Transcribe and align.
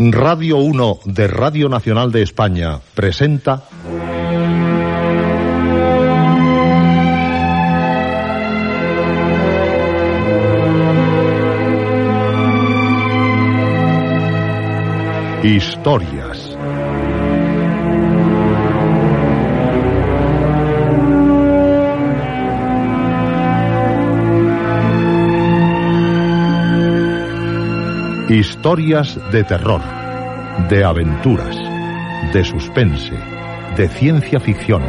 Radio 0.00 0.58
1 0.58 1.00
de 1.06 1.26
Radio 1.26 1.68
Nacional 1.68 2.12
de 2.12 2.22
España 2.22 2.78
presenta 2.94 3.64
Historias. 15.42 16.47
Historias 28.30 29.18
de 29.32 29.42
terror, 29.42 29.80
de 30.68 30.84
aventuras, 30.84 31.56
de 32.30 32.44
suspense, 32.44 33.14
de 33.74 33.88
ciencia 33.88 34.38
ficción. 34.38 34.82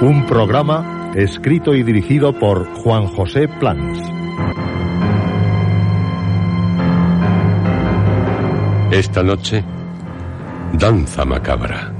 Un 0.00 0.26
programa 0.28 1.10
escrito 1.16 1.74
y 1.74 1.82
dirigido 1.82 2.38
por 2.38 2.72
Juan 2.72 3.08
José 3.08 3.48
Plans. 3.48 4.11
Esta 8.92 9.22
noche, 9.22 9.64
danza 10.74 11.24
macabra. 11.24 11.90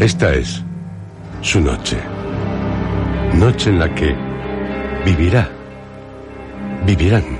Esta 0.00 0.34
es 0.34 0.64
su 1.40 1.60
noche. 1.60 1.98
Noche 3.34 3.70
en 3.70 3.78
la 3.78 3.94
que 3.94 4.12
vivirá, 5.04 5.48
vivirán, 6.84 7.38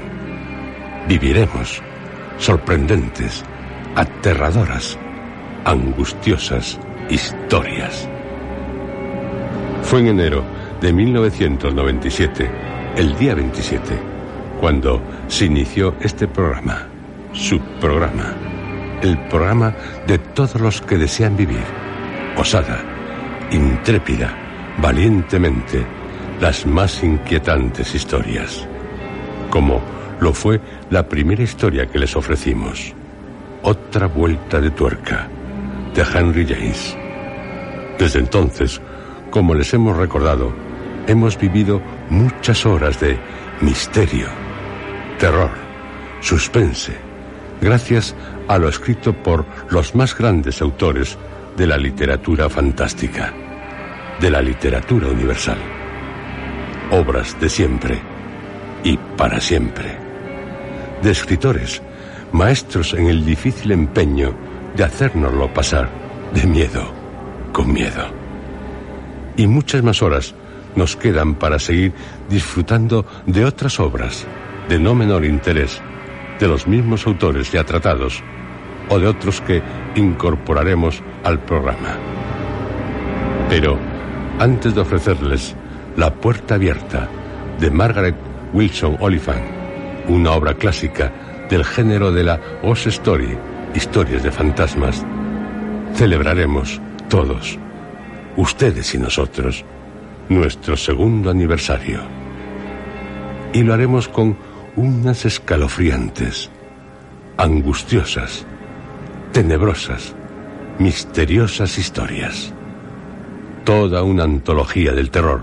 viviremos 1.08 1.82
sorprendentes, 2.38 3.44
aterradoras, 3.96 4.96
angustiosas 5.64 6.78
historias. 7.08 8.08
Fue 9.82 10.00
en 10.00 10.08
enero 10.08 10.44
de 10.80 10.92
1997, 10.92 12.50
el 12.96 13.16
día 13.16 13.34
27, 13.34 13.98
cuando 14.60 15.00
se 15.28 15.46
inició 15.46 15.94
este 16.00 16.28
programa, 16.28 16.86
su 17.32 17.58
programa, 17.80 18.34
el 19.02 19.18
programa 19.28 19.74
de 20.06 20.18
todos 20.18 20.60
los 20.60 20.80
que 20.80 20.98
desean 20.98 21.36
vivir, 21.36 21.64
osada, 22.36 22.80
intrépida, 23.50 24.34
valientemente, 24.78 25.84
las 26.40 26.64
más 26.64 27.02
inquietantes 27.02 27.94
historias, 27.94 28.66
como 29.50 29.80
lo 30.20 30.32
fue 30.32 30.60
la 30.90 31.06
primera 31.06 31.42
historia 31.42 31.86
que 31.86 31.98
les 31.98 32.16
ofrecimos, 32.16 32.94
otra 33.62 34.06
vuelta 34.06 34.60
de 34.60 34.70
tuerca 34.70 35.28
de 35.94 36.02
Henry 36.02 36.46
James. 36.46 36.96
Desde 37.98 38.18
entonces, 38.18 38.80
como 39.30 39.54
les 39.54 39.72
hemos 39.74 39.96
recordado, 39.96 40.52
hemos 41.06 41.38
vivido 41.38 41.82
muchas 42.08 42.64
horas 42.66 43.00
de 43.00 43.18
misterio, 43.60 44.26
terror, 45.18 45.50
suspense, 46.20 46.94
gracias 47.60 48.14
a 48.48 48.58
lo 48.58 48.68
escrito 48.68 49.12
por 49.12 49.44
los 49.70 49.94
más 49.94 50.16
grandes 50.16 50.60
autores 50.62 51.18
de 51.56 51.66
la 51.66 51.76
literatura 51.76 52.48
fantástica, 52.48 53.32
de 54.20 54.30
la 54.30 54.40
literatura 54.40 55.08
universal. 55.08 55.58
Obras 56.90 57.38
de 57.40 57.48
siempre 57.48 58.00
y 58.82 58.96
para 59.16 59.40
siempre. 59.40 59.96
De 61.02 61.10
escritores, 61.10 61.82
maestros 62.32 62.94
en 62.94 63.06
el 63.06 63.24
difícil 63.24 63.72
empeño 63.72 64.49
de 64.76 64.84
hacérnoslo 64.84 65.52
pasar 65.52 65.88
de 66.34 66.46
miedo, 66.46 66.92
con 67.52 67.72
miedo. 67.72 68.06
Y 69.36 69.46
muchas 69.46 69.82
más 69.82 70.02
horas 70.02 70.34
nos 70.76 70.96
quedan 70.96 71.34
para 71.34 71.58
seguir 71.58 71.92
disfrutando 72.28 73.04
de 73.26 73.44
otras 73.44 73.80
obras 73.80 74.26
de 74.68 74.78
no 74.78 74.94
menor 74.94 75.24
interés, 75.24 75.80
de 76.38 76.46
los 76.46 76.66
mismos 76.66 77.06
autores 77.06 77.50
ya 77.50 77.64
tratados 77.64 78.22
o 78.88 78.98
de 78.98 79.06
otros 79.06 79.40
que 79.40 79.62
incorporaremos 79.96 81.02
al 81.24 81.40
programa. 81.40 81.96
Pero 83.48 83.78
antes 84.38 84.74
de 84.74 84.80
ofrecerles 84.80 85.56
La 85.96 86.14
puerta 86.14 86.54
abierta 86.54 87.08
de 87.58 87.68
Margaret 87.68 88.14
Wilson 88.52 88.96
Oliphant, 89.00 89.44
una 90.08 90.30
obra 90.32 90.54
clásica 90.54 91.12
del 91.50 91.64
género 91.64 92.12
de 92.12 92.22
la 92.22 92.40
Ghost 92.62 92.86
Story, 92.86 93.36
historias 93.74 94.22
de 94.22 94.30
fantasmas, 94.30 95.04
celebraremos 95.94 96.80
todos, 97.08 97.58
ustedes 98.36 98.94
y 98.94 98.98
nosotros, 98.98 99.64
nuestro 100.28 100.76
segundo 100.76 101.30
aniversario. 101.30 102.00
Y 103.52 103.62
lo 103.62 103.74
haremos 103.74 104.08
con 104.08 104.36
unas 104.76 105.24
escalofriantes, 105.24 106.50
angustiosas, 107.36 108.46
tenebrosas, 109.32 110.14
misteriosas 110.78 111.78
historias. 111.78 112.52
Toda 113.64 114.02
una 114.02 114.24
antología 114.24 114.92
del 114.92 115.10
terror 115.10 115.42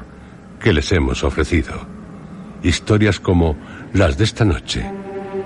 que 0.59 0.73
les 0.73 0.91
hemos 0.91 1.23
ofrecido. 1.23 1.73
Historias 2.63 3.19
como 3.19 3.55
las 3.93 4.17
de 4.17 4.23
esta 4.23 4.43
noche 4.43 4.89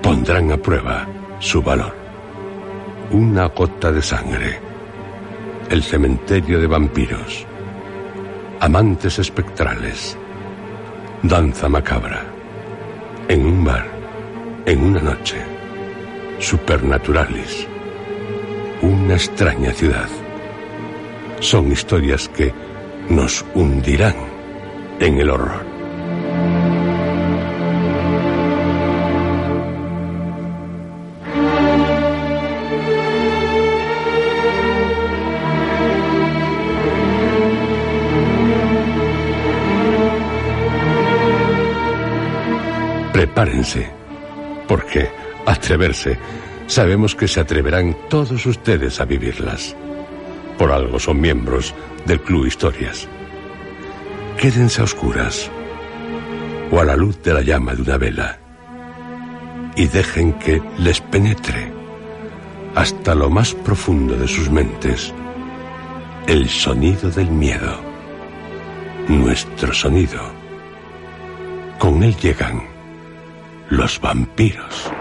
pondrán 0.01 0.51
a 0.51 0.57
prueba 0.57 1.07
su 1.39 1.61
valor 1.61 2.00
una 3.11 3.47
gota 3.47 3.91
de 3.91 4.01
sangre, 4.01 4.59
el 5.69 5.83
cementerio 5.83 6.59
de 6.59 6.67
vampiros, 6.67 7.45
amantes 8.59 9.19
espectrales, 9.19 10.17
danza 11.21 11.67
macabra, 11.67 12.23
en 13.27 13.45
un 13.45 13.65
bar, 13.65 13.85
en 14.65 14.83
una 14.83 15.01
noche, 15.01 15.37
supernaturalis, 16.39 17.67
una 18.81 19.13
extraña 19.15 19.73
ciudad. 19.73 20.09
Son 21.39 21.71
historias 21.71 22.29
que 22.29 22.53
nos 23.09 23.45
hundirán 23.53 24.15
en 24.99 25.17
el 25.19 25.29
horror. 25.29 25.70
Prepárense, 43.21 43.87
porque 44.67 45.07
atreverse, 45.45 46.17
sabemos 46.65 47.13
que 47.13 47.27
se 47.27 47.39
atreverán 47.39 47.95
todos 48.09 48.47
ustedes 48.47 48.99
a 48.99 49.05
vivirlas. 49.05 49.75
Por 50.57 50.71
algo 50.71 50.99
son 50.99 51.21
miembros 51.21 51.75
del 52.07 52.19
Club 52.19 52.47
Historias. 52.47 53.07
Quédense 54.39 54.81
a 54.81 54.85
oscuras 54.85 55.51
o 56.71 56.79
a 56.79 56.83
la 56.83 56.95
luz 56.95 57.21
de 57.21 57.35
la 57.35 57.41
llama 57.41 57.75
de 57.75 57.83
una 57.83 57.97
vela 57.99 58.39
y 59.75 59.85
dejen 59.85 60.33
que 60.39 60.59
les 60.79 60.99
penetre 60.99 61.71
hasta 62.73 63.13
lo 63.13 63.29
más 63.29 63.53
profundo 63.53 64.15
de 64.15 64.27
sus 64.27 64.49
mentes 64.49 65.13
el 66.25 66.49
sonido 66.49 67.11
del 67.11 67.29
miedo, 67.29 67.81
nuestro 69.07 69.71
sonido. 69.75 70.19
Con 71.77 72.01
él 72.01 72.15
llegan 72.15 72.70
los 73.71 74.01
vampiros. 74.01 74.91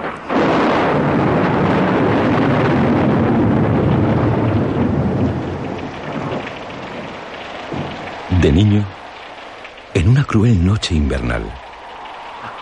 De 8.40 8.52
niño, 8.52 8.86
en 9.92 10.08
una 10.08 10.22
cruel 10.22 10.64
noche 10.64 10.94
invernal, 10.94 11.52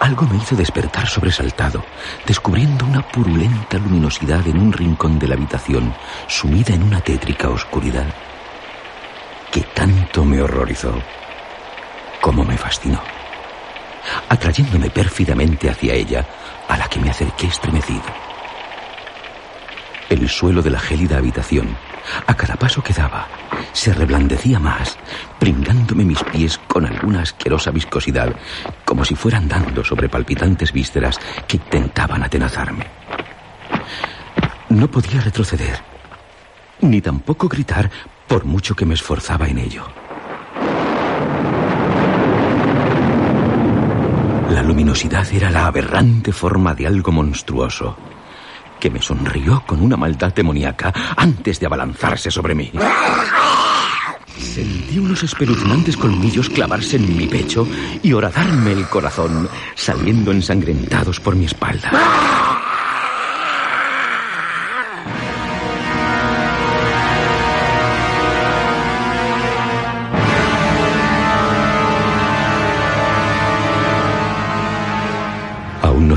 algo 0.01 0.27
me 0.29 0.39
hizo 0.39 0.57
despertar 0.57 1.07
sobresaltado, 1.07 1.85
descubriendo 2.27 2.87
una 2.87 3.07
purulenta 3.07 3.77
luminosidad 3.77 4.47
en 4.49 4.59
un 4.59 4.73
rincón 4.73 5.19
de 5.19 5.29
la 5.29 5.35
habitación, 5.35 5.95
sumida 6.27 6.75
en 6.75 6.85
una 6.85 7.03
tétrica 7.03 7.51
oscuridad, 7.51 8.07
que 9.53 9.61
tanto 9.61 10.25
me 10.25 10.41
horrorizó 10.41 10.95
como 12.23 12.45
me 12.45 12.57
fascinó, 12.57 13.03
atrayéndome 14.29 14.91
pérfidamente 14.91 15.71
hacia 15.71 15.95
ella, 15.95 16.27
a 16.69 16.77
la 16.77 16.89
que 16.89 17.01
me 17.01 17.11
acerqué 17.11 17.47
estremecido. 17.47 18.03
El 20.09 20.29
suelo 20.29 20.63
de 20.63 20.71
la 20.71 20.81
gélida 20.81 21.19
habitación 21.19 21.77
a 22.27 22.35
cada 22.35 22.57
paso 22.57 22.83
que 22.83 22.93
daba, 22.93 23.29
se 23.73 23.93
reblandecía 23.93 24.59
más, 24.59 24.99
pringándome 25.39 26.05
mis 26.05 26.23
pies 26.25 26.59
con 26.67 26.87
alguna 26.87 27.23
asquerosa 27.23 27.71
viscosidad, 27.71 28.35
como 28.85 29.05
si 29.05 29.15
fuera 29.15 29.39
andando 29.39 29.85
sobre 29.85 30.09
palpitantes 30.09 30.73
vísceras 30.73 31.19
que 31.47 31.59
intentaban 31.59 32.23
atenazarme. 32.23 32.87
No 34.71 34.91
podía 34.91 35.21
retroceder, 35.21 35.81
ni 36.81 37.01
tampoco 37.01 37.49
gritar 37.49 37.91
por 38.27 38.45
mucho 38.45 38.75
que 38.75 38.87
me 38.87 38.95
esforzaba 38.95 39.49
en 39.49 39.59
ello. 39.59 40.08
La 44.49 44.63
luminosidad 44.63 45.27
era 45.33 45.51
la 45.51 45.67
aberrante 45.67 46.33
forma 46.33 46.75
de 46.75 46.87
algo 46.87 47.13
monstruoso 47.13 47.97
que 48.81 48.91
me 48.91 49.03
sonrió 49.03 49.63
con 49.67 49.83
una 49.83 49.97
maldad 49.97 50.33
demoníaca 50.33 50.93
antes 51.17 51.61
de 51.61 51.67
abalanzarse 51.67 52.31
sobre 52.31 52.55
mí. 52.55 52.71
Sentí 54.39 54.99
unos 54.99 55.23
espeluznantes 55.23 55.97
colmillos 55.97 56.49
clavarse 56.49 56.97
en 56.97 57.17
mi 57.17 57.27
pecho 57.27 57.67
y 58.03 58.13
horadarme 58.13 58.73
el 58.73 58.89
corazón, 58.89 59.49
saliendo 59.75 60.31
ensangrentados 60.31 61.21
por 61.21 61.35
mi 61.35 61.47
espalda. 61.47 61.91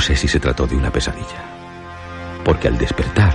Sé 0.02 0.16
si 0.16 0.28
se 0.28 0.40
trató 0.40 0.68
de 0.68 0.76
una 0.76 0.92
pesadilla 0.92 1.52
porque 2.44 2.68
al 2.68 2.78
despertar 2.78 3.34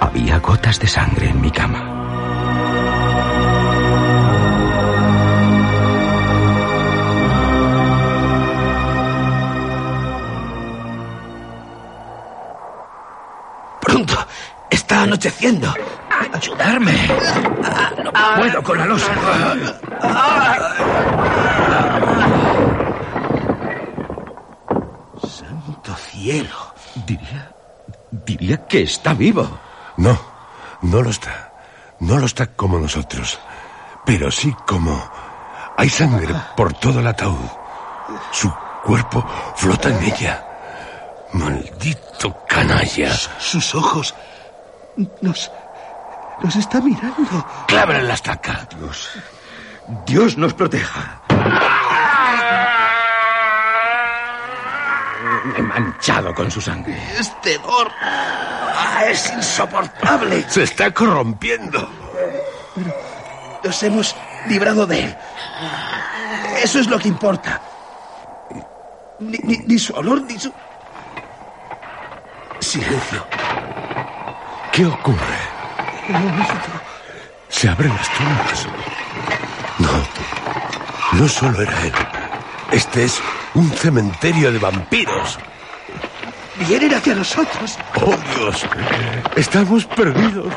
había 0.00 0.38
gotas 0.38 0.78
de 0.78 0.86
sangre 0.86 1.28
en 1.28 1.40
mi 1.40 1.50
cama. 1.50 1.88
Pronto, 13.80 14.26
está 14.70 15.02
anocheciendo. 15.02 15.72
Ayudarme. 16.32 16.92
No 18.02 18.12
puedo 18.36 18.62
con 18.62 18.78
la 18.78 18.86
losa. 18.86 19.12
Diría 27.06 27.52
Diría 28.12 28.66
que 28.66 28.82
está 28.82 29.14
vivo. 29.14 29.48
No, 29.96 30.18
no 30.82 31.02
lo 31.02 31.10
está. 31.10 31.52
No 31.98 32.18
lo 32.18 32.26
está 32.26 32.46
como 32.46 32.78
nosotros. 32.78 33.38
Pero 34.04 34.30
sí 34.30 34.54
como... 34.66 35.10
Hay 35.78 35.88
sangre 35.88 36.34
por 36.56 36.74
todo 36.74 37.00
el 37.00 37.06
ataúd. 37.06 37.48
Su 38.30 38.52
cuerpo 38.84 39.24
flota 39.56 39.88
en 39.88 40.02
ella. 40.02 40.46
Maldito 41.32 42.36
canalla. 42.46 43.14
Sus 43.38 43.74
ojos 43.74 44.14
nos... 45.22 45.50
nos 46.42 46.56
está 46.56 46.80
mirando. 46.82 47.46
Clábrale 47.66 48.06
la 48.06 48.14
estaca. 48.14 48.68
Dios. 48.76 49.08
Dios 50.06 50.36
nos 50.36 50.52
proteja. 50.52 51.22
Manchado 55.44 56.34
con 56.34 56.50
su 56.50 56.60
sangre. 56.60 56.96
Este 57.18 57.54
hedor 57.54 57.90
ah, 58.00 59.04
es 59.06 59.32
insoportable. 59.32 60.44
Se 60.48 60.62
está 60.62 60.90
corrompiendo. 60.92 61.88
Pero 62.74 62.94
nos 63.64 63.82
hemos 63.82 64.16
librado 64.48 64.86
de 64.86 65.04
él. 65.04 65.16
Eso 66.62 66.80
es 66.80 66.86
lo 66.86 66.98
que 66.98 67.08
importa. 67.08 67.60
Ni, 69.20 69.78
su 69.78 69.94
olor, 69.94 70.22
ni 70.22 70.38
su... 70.38 70.52
Silencio. 72.60 73.26
¿Qué 74.72 74.86
ocurre? 74.86 75.38
Se 77.48 77.68
abren 77.68 77.94
las 77.94 78.08
tumbas. 78.10 78.66
No, 79.78 81.18
no 81.20 81.28
solo 81.28 81.62
era 81.62 81.82
él. 81.82 81.92
Este 82.72 83.04
es 83.04 83.20
un 83.54 83.70
cementerio 83.70 84.50
de 84.50 84.58
vampiros. 84.58 85.38
Vienen 86.66 86.94
hacia 86.94 87.14
nosotros. 87.14 87.78
Oh 88.00 88.16
Dios, 88.34 88.66
estamos 89.36 89.84
perdidos. 89.84 90.52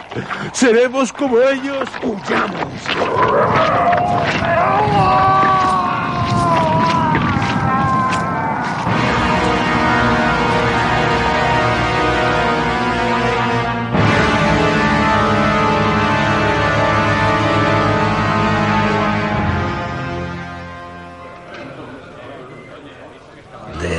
Seremos 0.53 1.12
como 1.12 1.39
ellos. 1.41 1.89
Huyamos. 2.01 2.71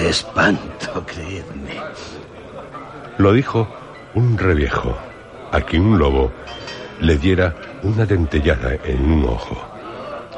Espanto, 0.09 1.05
creedme. 1.05 1.81
Lo 3.19 3.33
dijo 3.33 3.69
un 4.15 4.39
reviejo, 4.39 4.97
a 5.53 5.61
quien 5.61 5.83
un 5.83 5.99
lobo 5.99 6.33
le 7.01 7.19
diera 7.19 7.55
una 7.83 8.07
dentellada 8.07 8.75
en 8.85 9.11
un 9.11 9.25
ojo, 9.25 9.57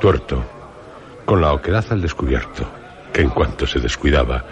tuerto, 0.01 0.45
con 1.25 1.41
la 1.41 1.53
oquedad 1.53 1.85
al 1.91 2.01
descubierto, 2.01 2.67
que 3.13 3.23
en 3.23 3.31
cuanto 3.31 3.67
se 3.67 3.81
descuidaba, 3.81 4.45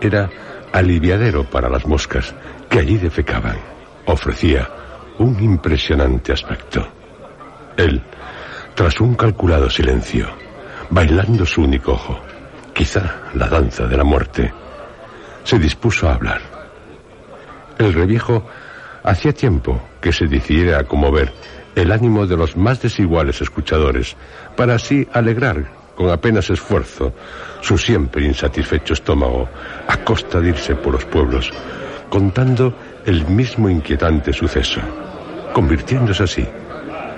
era 0.00 0.28
aliviadero 0.72 1.44
para 1.44 1.68
las 1.68 1.86
moscas 1.86 2.34
que 2.68 2.78
allí 2.78 2.96
defecaban. 2.96 3.56
Ofrecía 4.06 4.68
un 5.18 5.42
impresionante 5.42 6.32
aspecto. 6.32 6.86
Él, 7.76 8.02
tras 8.74 9.00
un 9.00 9.14
calculado 9.14 9.68
silencio, 9.70 10.28
bailando 10.90 11.44
su 11.44 11.62
único 11.62 11.92
ojo, 11.92 12.20
quizá 12.76 13.22
la 13.34 13.48
danza 13.48 13.86
de 13.86 13.96
la 13.96 14.04
muerte, 14.04 14.52
se 15.44 15.58
dispuso 15.58 16.08
a 16.08 16.14
hablar. 16.14 16.42
El 17.78 17.94
reviejo 17.94 18.46
hacía 19.02 19.32
tiempo 19.32 19.80
que 19.98 20.12
se 20.12 20.26
decidiera 20.26 20.80
a 20.80 20.84
conmover 20.84 21.32
el 21.74 21.90
ánimo 21.90 22.26
de 22.26 22.36
los 22.36 22.54
más 22.54 22.82
desiguales 22.82 23.40
escuchadores, 23.40 24.14
para 24.56 24.74
así 24.74 25.08
alegrar 25.14 25.64
con 25.96 26.10
apenas 26.10 26.50
esfuerzo 26.50 27.14
su 27.62 27.78
siempre 27.78 28.26
insatisfecho 28.26 28.92
estómago 28.92 29.48
a 29.88 29.96
costa 30.04 30.38
de 30.40 30.50
irse 30.50 30.74
por 30.74 30.92
los 30.92 31.04
pueblos, 31.06 31.50
contando 32.10 32.76
el 33.06 33.26
mismo 33.26 33.70
inquietante 33.70 34.34
suceso, 34.34 34.82
convirtiéndose 35.54 36.22
así 36.22 36.46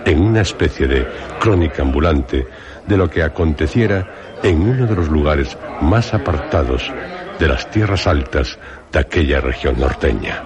en 0.04 0.20
una 0.20 0.42
especie 0.42 0.86
de 0.86 1.06
crónica 1.40 1.82
ambulante 1.82 2.46
de 2.86 2.96
lo 2.96 3.10
que 3.10 3.22
aconteciera 3.22 4.27
en 4.42 4.62
uno 4.62 4.86
de 4.86 4.94
los 4.94 5.08
lugares 5.08 5.56
más 5.80 6.14
apartados 6.14 6.90
de 7.38 7.48
las 7.48 7.70
tierras 7.70 8.06
altas 8.06 8.58
de 8.92 8.98
aquella 8.98 9.40
región 9.40 9.78
norteña. 9.78 10.44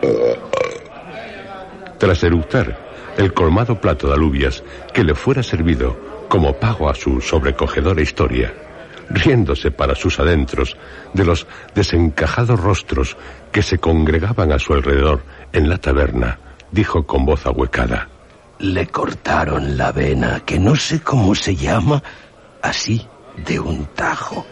Tras 1.99 2.23
eructar 2.25 2.93
el 3.17 3.33
colmado 3.33 3.81
plato 3.81 4.09
de 4.09 4.15
alubias 4.15 4.63
que 4.93 5.05
le 5.05 5.15
fuera 5.15 5.43
servido 5.43 6.27
como 6.29 6.55
pago 6.55 6.89
a 6.89 6.95
su 6.95 7.21
sobrecogedora 7.21 8.01
historia, 8.01 8.55
riéndose 9.11 9.71
para 9.71 9.95
sus 9.95 10.19
adentros 10.19 10.77
de 11.13 11.25
los 11.25 11.47
desencajados 11.75 12.59
rostros 12.59 13.17
que 13.51 13.63
se 13.63 13.79
congregaban 13.79 14.53
a 14.53 14.59
su 14.59 14.73
alrededor 14.73 15.23
en 15.53 15.69
la 15.69 15.79
taberna, 15.79 16.39
dijo 16.71 17.07
con 17.07 17.27
voz 17.27 17.47
ahuecada. 17.47 18.09
Le 18.59 18.87
cortaron 18.87 19.77
la 19.77 19.93
vena, 19.93 20.41
que 20.47 20.59
no 20.59 20.77
sé 20.77 21.01
cómo 21.01 21.35
se 21.35 21.57
llama, 21.57 22.03
así, 22.63 23.07
de 23.37 23.59
un 23.61 23.87
tajo. 23.95 24.47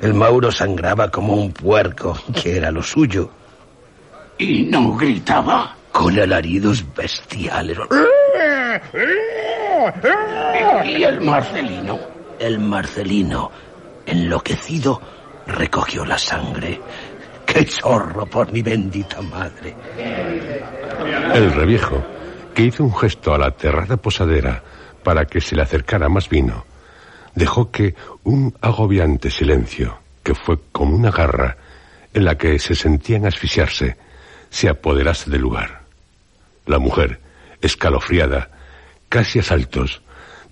El 0.00 0.14
Mauro 0.14 0.50
sangraba 0.50 1.10
como 1.10 1.34
un 1.34 1.52
puerco, 1.52 2.18
que 2.42 2.56
era 2.56 2.70
lo 2.70 2.82
suyo. 2.82 3.30
¿Y 4.38 4.64
no 4.64 4.96
gritaba? 4.96 5.76
Con 5.92 6.18
alaridos 6.18 6.84
bestiales. 6.94 7.78
¿Y 10.84 11.02
el 11.02 11.20
Marcelino? 11.20 11.98
El 12.38 12.58
Marcelino, 12.58 13.50
enloquecido, 14.06 15.00
recogió 15.46 16.04
la 16.04 16.18
sangre. 16.18 16.80
¡Qué 17.46 17.64
chorro 17.66 18.26
por 18.26 18.50
mi 18.50 18.62
bendita 18.62 19.20
madre! 19.20 19.76
El 21.34 21.52
reviejo, 21.52 22.02
que 22.54 22.62
hizo 22.62 22.82
un 22.82 22.94
gesto 22.94 23.34
a 23.34 23.38
la 23.38 23.46
aterrada 23.46 23.96
posadera 23.96 24.62
para 25.04 25.26
que 25.26 25.40
se 25.40 25.54
le 25.54 25.62
acercara 25.62 26.08
más 26.08 26.28
vino, 26.28 26.64
dejó 27.34 27.70
que 27.70 27.94
un 28.24 28.54
agobiante 28.60 29.30
silencio, 29.30 29.98
que 30.22 30.34
fue 30.34 30.58
como 30.72 30.96
una 30.96 31.10
garra 31.10 31.56
en 32.14 32.24
la 32.24 32.36
que 32.36 32.58
se 32.58 32.74
sentían 32.74 33.26
asfixiarse, 33.26 33.96
se 34.50 34.68
apoderase 34.68 35.30
del 35.30 35.40
lugar. 35.40 35.82
La 36.66 36.78
mujer, 36.78 37.20
escalofriada, 37.60 38.50
casi 39.08 39.38
a 39.38 39.42
saltos, 39.42 40.02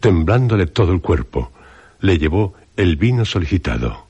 temblándole 0.00 0.66
todo 0.66 0.92
el 0.92 1.00
cuerpo, 1.00 1.52
le 2.00 2.18
llevó 2.18 2.54
el 2.76 2.96
vino 2.96 3.24
solicitado, 3.24 4.06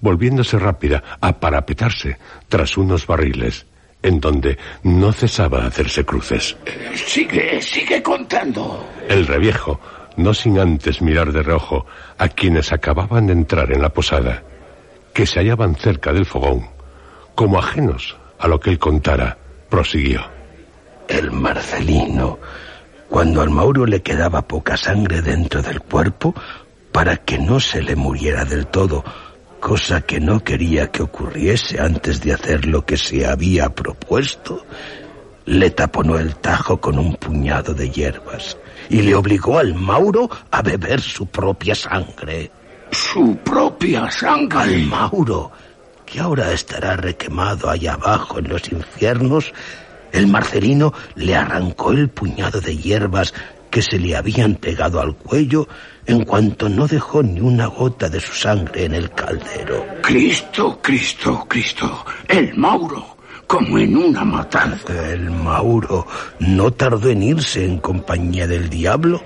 volviéndose 0.00 0.58
rápida 0.58 1.02
a 1.20 1.40
parapetarse 1.40 2.18
tras 2.48 2.76
unos 2.76 3.06
barriles, 3.06 3.66
en 4.02 4.20
donde 4.20 4.58
no 4.82 5.12
cesaba 5.12 5.60
de 5.60 5.66
hacerse 5.68 6.04
cruces. 6.04 6.56
Sigue, 6.94 7.60
sigue 7.62 8.02
contando. 8.02 8.88
El 9.08 9.26
reviejo, 9.26 9.80
no 10.16 10.34
sin 10.34 10.58
antes 10.58 11.02
mirar 11.02 11.32
de 11.32 11.42
reojo 11.42 11.86
a 12.18 12.28
quienes 12.28 12.72
acababan 12.72 13.26
de 13.26 13.32
entrar 13.32 13.72
en 13.72 13.82
la 13.82 13.90
posada, 13.90 14.42
que 15.12 15.26
se 15.26 15.40
hallaban 15.40 15.74
cerca 15.76 16.12
del 16.12 16.26
fogón, 16.26 16.68
como 17.34 17.58
ajenos 17.58 18.16
a 18.38 18.48
lo 18.48 18.60
que 18.60 18.70
él 18.70 18.78
contara, 18.78 19.38
prosiguió. 19.68 20.22
El 21.08 21.30
Marcelino, 21.30 22.38
cuando 23.08 23.42
al 23.42 23.50
Mauro 23.50 23.86
le 23.86 24.02
quedaba 24.02 24.42
poca 24.42 24.76
sangre 24.76 25.22
dentro 25.22 25.62
del 25.62 25.80
cuerpo, 25.80 26.34
para 26.92 27.16
que 27.18 27.38
no 27.38 27.60
se 27.60 27.82
le 27.82 27.96
muriera 27.96 28.44
del 28.44 28.66
todo, 28.66 29.04
cosa 29.60 30.02
que 30.02 30.20
no 30.20 30.40
quería 30.40 30.90
que 30.90 31.02
ocurriese 31.02 31.80
antes 31.80 32.20
de 32.20 32.32
hacer 32.32 32.66
lo 32.66 32.84
que 32.84 32.96
se 32.96 33.26
había 33.26 33.70
propuesto, 33.70 34.64
le 35.44 35.70
taponó 35.70 36.18
el 36.18 36.36
tajo 36.36 36.80
con 36.80 36.98
un 36.98 37.16
puñado 37.16 37.74
de 37.74 37.90
hierbas 37.90 38.56
y 38.88 39.02
le 39.02 39.14
obligó 39.14 39.58
al 39.58 39.74
Mauro 39.74 40.30
a 40.50 40.62
beber 40.62 41.00
su 41.00 41.26
propia 41.26 41.74
sangre. 41.74 42.50
¿Su 42.90 43.36
propia 43.36 44.10
sangre? 44.10 44.58
Al 44.58 44.82
Mauro, 44.82 45.52
que 46.04 46.20
ahora 46.20 46.52
estará 46.52 46.96
requemado 46.96 47.70
allá 47.70 47.94
abajo 47.94 48.38
en 48.38 48.48
los 48.48 48.70
infiernos, 48.70 49.52
el 50.12 50.26
Marcelino 50.26 50.92
le 51.14 51.34
arrancó 51.34 51.92
el 51.92 52.10
puñado 52.10 52.60
de 52.60 52.76
hierbas 52.76 53.32
que 53.70 53.80
se 53.80 53.98
le 53.98 54.14
habían 54.14 54.56
pegado 54.56 55.00
al 55.00 55.16
cuello 55.16 55.66
en 56.04 56.24
cuanto 56.24 56.68
no 56.68 56.86
dejó 56.86 57.22
ni 57.22 57.40
una 57.40 57.66
gota 57.66 58.10
de 58.10 58.20
su 58.20 58.34
sangre 58.34 58.84
en 58.84 58.94
el 58.94 59.10
caldero. 59.10 59.86
Cristo, 60.02 60.78
Cristo, 60.82 61.46
Cristo. 61.48 62.04
El 62.28 62.54
Mauro, 62.54 63.16
como 63.52 63.78
en 63.78 63.94
una 63.98 64.24
matanza. 64.24 65.10
El 65.10 65.30
Mauro 65.30 66.06
no 66.38 66.70
tardó 66.70 67.10
en 67.10 67.22
irse 67.22 67.66
en 67.66 67.80
compañía 67.80 68.46
del 68.46 68.70
diablo 68.70 69.22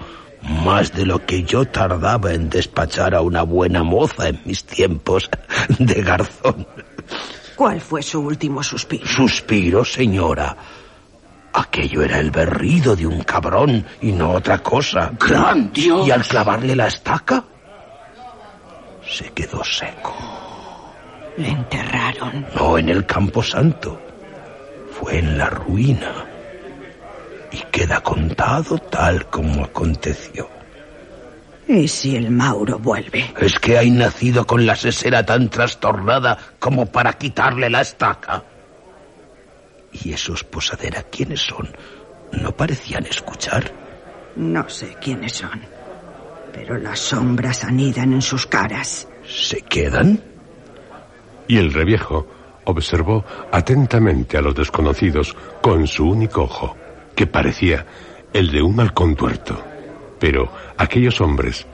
más 0.65 0.93
de 0.93 1.07
lo 1.07 1.25
que 1.25 1.45
yo 1.45 1.65
tardaba 1.67 2.33
en 2.33 2.51
despachar 2.51 3.15
a 3.15 3.21
una 3.21 3.43
buena 3.43 3.85
moza 3.85 4.29
en 4.29 4.41
mis 4.45 4.65
tiempos 4.65 5.31
de 5.79 6.03
garzón. 6.03 6.67
¿Cuál 7.55 7.81
fue 7.81 8.03
su 8.03 8.21
último 8.21 8.65
suspiro? 8.65 9.07
Suspiro, 9.07 9.85
señora. 9.85 10.57
Aquello 11.53 12.03
era 12.03 12.19
el 12.19 12.33
berrido 12.33 12.97
de 12.97 13.07
un 13.07 13.23
cabrón 13.23 13.87
y 14.01 14.11
no 14.11 14.33
otra 14.33 14.59
cosa. 14.59 15.13
¡Gran 15.21 15.73
Dios! 15.73 16.05
Y 16.05 16.11
al 16.11 16.25
clavarle 16.25 16.75
la 16.75 16.89
estaca, 16.89 17.45
se 19.09 19.31
quedó 19.31 19.63
seco. 19.63 20.17
Le 21.37 21.49
enterraron. 21.49 22.45
No 22.57 22.77
en 22.77 22.89
el 22.89 23.07
Campo 23.07 23.43
Santo, 23.43 24.01
fue 24.99 25.19
en 25.19 25.39
la 25.39 25.51
ruina. 25.51 26.27
Y 27.53 27.59
queda 27.71 28.01
contado 28.01 28.79
tal 28.79 29.27
como 29.27 29.65
aconteció. 29.65 30.49
¿Y 31.69 31.89
si 31.89 32.17
el 32.17 32.31
Mauro 32.31 32.79
vuelve? 32.79 33.35
Es 33.41 33.59
que 33.59 33.77
hay 33.77 33.91
nacido 33.91 34.47
con 34.47 34.65
la 34.65 34.77
sesera 34.77 35.25
tan 35.25 35.49
trastornada 35.49 36.39
como 36.59 36.87
para 36.87 37.13
quitarle 37.15 37.69
la 37.69 37.81
estaca. 37.81 38.45
¿Y 39.93 40.13
esos 40.13 40.45
posadera 40.45 41.03
quiénes 41.05 41.41
son? 41.41 41.69
¿No 42.33 42.53
parecían 42.53 43.07
escuchar? 43.07 43.73
No 44.37 44.69
sé 44.69 44.97
quiénes 45.01 45.33
son, 45.33 45.61
pero 46.53 46.79
las 46.79 46.99
sombras 46.99 47.65
anidan 47.65 48.13
en 48.13 48.23
sus 48.23 48.47
caras. 48.47 49.09
¿Se 49.27 49.63
quedan? 49.63 50.21
Y 51.49 51.59
el 51.59 51.73
reviejo 51.73 52.29
observó 52.67 53.25
atentamente 53.51 54.37
a 54.37 54.43
los 54.43 54.55
desconocidos 54.55 55.35
con 55.63 55.87
su 55.87 56.09
único 56.09 56.43
ojo, 56.43 56.77
que 57.15 57.27
parecía 57.27 57.87
el 58.33 58.51
de 58.51 58.63
un 58.63 58.79
halcón 58.79 59.17
tuerto. 59.17 59.63
Pero 60.19 60.51
aquellos 60.77 61.21
hombres, 61.21 61.67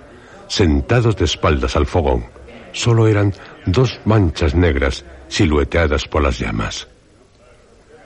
sentados 0.46 1.16
de 1.16 1.24
espaldas 1.24 1.76
al 1.76 1.86
fogón, 1.86 2.24
solo 2.72 3.08
eran 3.08 3.34
dos 3.66 4.00
manchas 4.04 4.54
negras 4.54 5.04
silueteadas 5.28 6.06
por 6.06 6.22
las 6.22 6.38
llamas. 6.38 6.86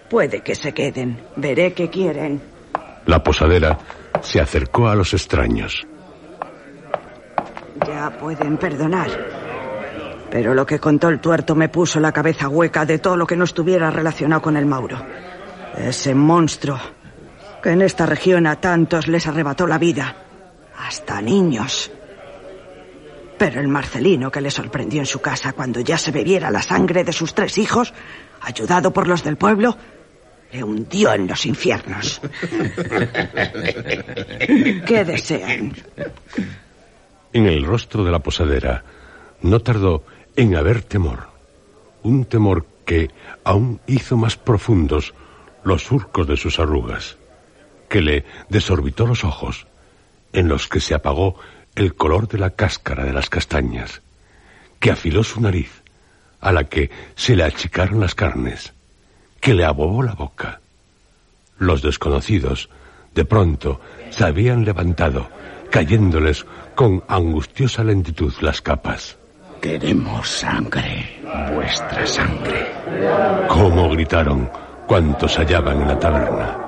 Puede 0.08 0.40
que 0.40 0.54
se 0.54 0.72
queden. 0.72 1.18
Veré 1.36 1.72
qué 1.72 1.90
quieren. 1.90 2.40
La 3.06 3.22
posadera 3.22 3.78
se 4.22 4.40
acercó 4.40 4.88
a 4.88 4.94
los 4.94 5.12
extraños. 5.12 5.86
Ya 7.86 8.10
pueden 8.18 8.56
perdonar. 8.56 9.45
Pero 10.30 10.54
lo 10.54 10.66
que 10.66 10.78
contó 10.78 11.08
el 11.08 11.20
tuerto 11.20 11.54
me 11.54 11.68
puso 11.68 12.00
la 12.00 12.12
cabeza 12.12 12.48
hueca 12.48 12.84
de 12.84 12.98
todo 12.98 13.16
lo 13.16 13.26
que 13.26 13.36
no 13.36 13.44
estuviera 13.44 13.90
relacionado 13.90 14.42
con 14.42 14.56
el 14.56 14.66
Mauro. 14.66 14.98
Ese 15.76 16.14
monstruo 16.14 16.78
que 17.62 17.70
en 17.70 17.82
esta 17.82 18.06
región 18.06 18.46
a 18.46 18.60
tantos 18.60 19.08
les 19.08 19.26
arrebató 19.26 19.66
la 19.66 19.78
vida. 19.78 20.16
Hasta 20.78 21.20
niños. 21.20 21.90
Pero 23.38 23.60
el 23.60 23.68
Marcelino 23.68 24.30
que 24.30 24.40
le 24.40 24.50
sorprendió 24.50 25.00
en 25.00 25.06
su 25.06 25.20
casa 25.20 25.52
cuando 25.52 25.80
ya 25.80 25.98
se 25.98 26.10
bebiera 26.10 26.50
la 26.50 26.62
sangre 26.62 27.04
de 27.04 27.12
sus 27.12 27.34
tres 27.34 27.58
hijos, 27.58 27.92
ayudado 28.40 28.92
por 28.92 29.08
los 29.08 29.22
del 29.22 29.36
pueblo, 29.36 29.76
le 30.52 30.62
hundió 30.62 31.12
en 31.12 31.26
los 31.26 31.44
infiernos. 31.44 32.20
¿Qué 34.86 35.04
desean? 35.04 35.74
En 37.32 37.46
el 37.46 37.64
rostro 37.64 38.04
de 38.04 38.10
la 38.10 38.20
posadera 38.20 38.82
no 39.42 39.60
tardó 39.60 40.04
en 40.36 40.54
haber 40.54 40.82
temor. 40.82 41.28
Un 42.02 42.26
temor 42.26 42.66
que 42.84 43.10
aún 43.42 43.80
hizo 43.86 44.16
más 44.16 44.36
profundos 44.36 45.14
los 45.64 45.82
surcos 45.82 46.28
de 46.28 46.36
sus 46.36 46.60
arrugas, 46.60 47.16
que 47.88 48.00
le 48.00 48.24
desorbitó 48.48 49.06
los 49.06 49.24
ojos, 49.24 49.66
en 50.32 50.48
los 50.48 50.68
que 50.68 50.80
se 50.80 50.94
apagó 50.94 51.36
el 51.74 51.94
color 51.94 52.28
de 52.28 52.38
la 52.38 52.50
cáscara 52.50 53.04
de 53.04 53.12
las 53.12 53.28
castañas, 53.28 54.02
que 54.78 54.90
afiló 54.90 55.24
su 55.24 55.40
nariz, 55.40 55.82
a 56.40 56.52
la 56.52 56.64
que 56.64 56.90
se 57.16 57.34
le 57.34 57.42
achicaron 57.42 57.98
las 57.98 58.14
carnes, 58.14 58.74
que 59.40 59.54
le 59.54 59.64
abobó 59.64 60.02
la 60.02 60.14
boca. 60.14 60.60
Los 61.58 61.82
desconocidos, 61.82 62.68
de 63.14 63.24
pronto, 63.24 63.80
se 64.10 64.24
habían 64.24 64.64
levantado, 64.64 65.28
cayéndoles 65.70 66.44
con 66.74 67.02
angustiosa 67.08 67.82
lentitud 67.82 68.32
las 68.40 68.60
capas. 68.60 69.16
Queremos 69.60 70.28
sangre, 70.28 71.20
vuestra 71.54 72.06
sangre. 72.06 72.66
¿Cómo 73.48 73.88
gritaron 73.90 74.50
cuantos 74.86 75.36
hallaban 75.38 75.82
en 75.82 75.88
la 75.88 75.98
taberna? 75.98 76.58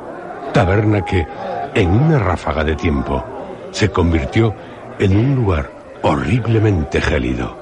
Taberna 0.52 1.04
que, 1.04 1.26
en 1.74 1.90
una 1.90 2.18
ráfaga 2.18 2.64
de 2.64 2.74
tiempo, 2.74 3.24
se 3.70 3.90
convirtió 3.90 4.54
en 4.98 5.16
un 5.16 5.34
lugar 5.36 5.70
horriblemente 6.02 7.00
gélido. 7.00 7.56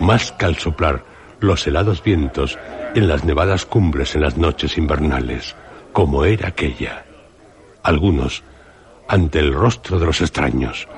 Más 0.00 0.32
que 0.32 0.46
al 0.46 0.56
soplar 0.56 1.04
los 1.40 1.66
helados 1.66 2.02
vientos 2.02 2.58
en 2.94 3.08
las 3.08 3.24
nevadas 3.24 3.66
cumbres 3.66 4.14
en 4.14 4.22
las 4.22 4.36
noches 4.36 4.78
invernales, 4.78 5.54
como 5.92 6.24
era 6.24 6.48
aquella. 6.48 7.04
Algunos, 7.82 8.42
ante 9.08 9.38
el 9.38 9.52
rostro 9.52 9.98
de 9.98 10.06
los 10.06 10.20
extraños, 10.20 10.88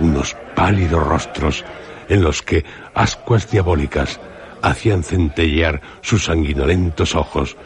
unos 0.00 0.36
pálidos 0.54 1.06
rostros 1.06 1.64
en 2.08 2.22
los 2.22 2.42
que 2.42 2.64
ascuas 2.94 3.50
diabólicas 3.50 4.20
hacían 4.62 5.02
centellear 5.02 5.80
sus 6.00 6.24
sanguinolentos 6.24 7.14
ojos, 7.14 7.56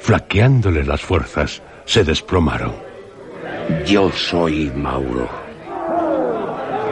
flaqueándoles 0.00 0.86
las 0.86 1.00
fuerzas, 1.00 1.62
se 1.84 2.04
desplomaron. 2.04 2.74
Yo 3.86 4.10
soy 4.10 4.70
Mauro. 4.74 5.28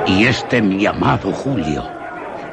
Y 0.07 0.25
este 0.25 0.63
mi 0.63 0.87
amado 0.87 1.33
Julio, 1.33 1.85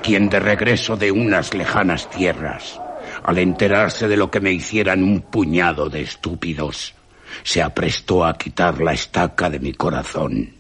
quien 0.02 0.30
de 0.30 0.40
regreso 0.40 0.98
de 0.98 1.12
unas 1.12 1.54
lejanas 1.54 2.10
tierras, 2.10 2.82
al 3.24 3.38
enterarse 3.38 4.08
de 4.08 4.18
lo 4.18 4.32
que 4.32 4.40
me 4.40 4.52
hicieran 4.52 5.04
un 5.04 5.22
puñado 5.22 5.90
de 5.90 6.02
estúpidos, 6.02 6.96
se 7.44 7.62
aprestó 7.62 8.26
a 8.26 8.38
quitar 8.38 8.82
la 8.82 8.94
estaca 8.94 9.50
de 9.50 9.60
mi 9.60 9.74
corazón, 9.74 10.56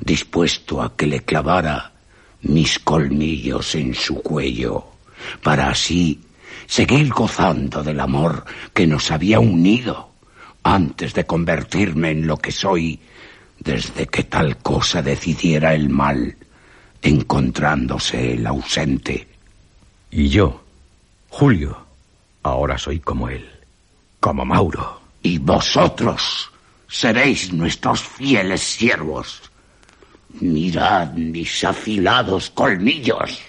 dispuesto 0.00 0.82
a 0.82 0.94
que 0.96 1.06
le 1.06 1.20
clavara 1.20 1.93
mis 2.44 2.78
colmillos 2.78 3.74
en 3.74 3.94
su 3.94 4.22
cuello, 4.22 4.84
para 5.42 5.68
así 5.70 6.20
seguir 6.66 7.10
gozando 7.10 7.82
del 7.82 8.00
amor 8.00 8.44
que 8.72 8.86
nos 8.86 9.10
había 9.10 9.40
unido 9.40 10.10
antes 10.62 11.14
de 11.14 11.26
convertirme 11.26 12.10
en 12.10 12.26
lo 12.26 12.36
que 12.38 12.52
soy 12.52 13.00
desde 13.58 14.06
que 14.06 14.24
tal 14.24 14.58
cosa 14.58 15.02
decidiera 15.02 15.74
el 15.74 15.88
mal, 15.88 16.36
encontrándose 17.02 18.34
el 18.34 18.46
ausente. 18.46 19.28
Y 20.10 20.28
yo, 20.28 20.64
Julio, 21.28 21.84
ahora 22.42 22.78
soy 22.78 23.00
como 23.00 23.28
él, 23.28 23.48
como 24.20 24.44
Mauro. 24.44 25.00
Y 25.22 25.38
vosotros 25.38 26.50
seréis 26.88 27.52
nuestros 27.52 28.02
fieles 28.02 28.60
siervos. 28.60 29.42
Mirad 30.40 31.12
mis 31.14 31.64
afilados 31.64 32.50
colmillos. 32.50 33.40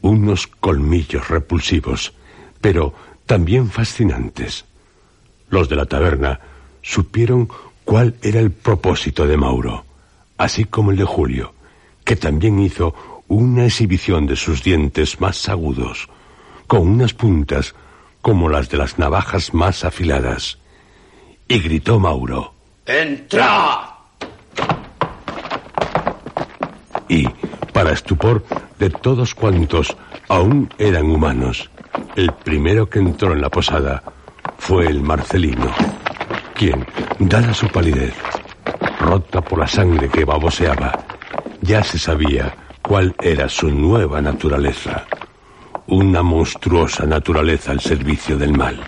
Unos 0.00 0.46
colmillos 0.46 1.28
repulsivos, 1.28 2.12
pero 2.60 2.94
también 3.26 3.70
fascinantes. 3.70 4.64
Los 5.50 5.68
de 5.68 5.76
la 5.76 5.86
taberna 5.86 6.40
supieron 6.80 7.48
cuál 7.84 8.16
era 8.22 8.40
el 8.40 8.50
propósito 8.50 9.26
de 9.26 9.36
Mauro, 9.36 9.84
así 10.38 10.64
como 10.64 10.90
el 10.90 10.96
de 10.96 11.04
Julio, 11.04 11.54
que 12.04 12.16
también 12.16 12.58
hizo 12.58 13.22
una 13.28 13.66
exhibición 13.66 14.26
de 14.26 14.36
sus 14.36 14.62
dientes 14.62 15.20
más 15.20 15.48
agudos, 15.48 16.08
con 16.66 16.88
unas 16.88 17.14
puntas 17.14 17.74
como 18.20 18.48
las 18.48 18.68
de 18.68 18.78
las 18.78 18.98
navajas 18.98 19.52
más 19.52 19.84
afiladas. 19.84 20.58
Y 21.48 21.58
gritó 21.60 21.98
Mauro. 21.98 22.54
¡Entra! 22.86 23.91
Y, 27.12 27.28
para 27.74 27.92
estupor 27.92 28.42
de 28.78 28.88
todos 28.88 29.34
cuantos 29.34 29.94
aún 30.30 30.70
eran 30.78 31.10
humanos, 31.10 31.68
el 32.16 32.32
primero 32.32 32.88
que 32.88 33.00
entró 33.00 33.34
en 33.34 33.42
la 33.42 33.50
posada 33.50 34.02
fue 34.56 34.86
el 34.86 35.02
Marcelino, 35.02 35.70
quien, 36.54 36.86
dada 37.18 37.52
su 37.52 37.68
palidez, 37.68 38.14
rota 38.98 39.42
por 39.42 39.58
la 39.58 39.68
sangre 39.68 40.08
que 40.08 40.24
baboseaba, 40.24 41.04
ya 41.60 41.84
se 41.84 41.98
sabía 41.98 42.56
cuál 42.80 43.14
era 43.20 43.46
su 43.50 43.68
nueva 43.68 44.22
naturaleza, 44.22 45.04
una 45.88 46.22
monstruosa 46.22 47.04
naturaleza 47.04 47.72
al 47.72 47.80
servicio 47.80 48.38
del 48.38 48.56
mal, 48.56 48.80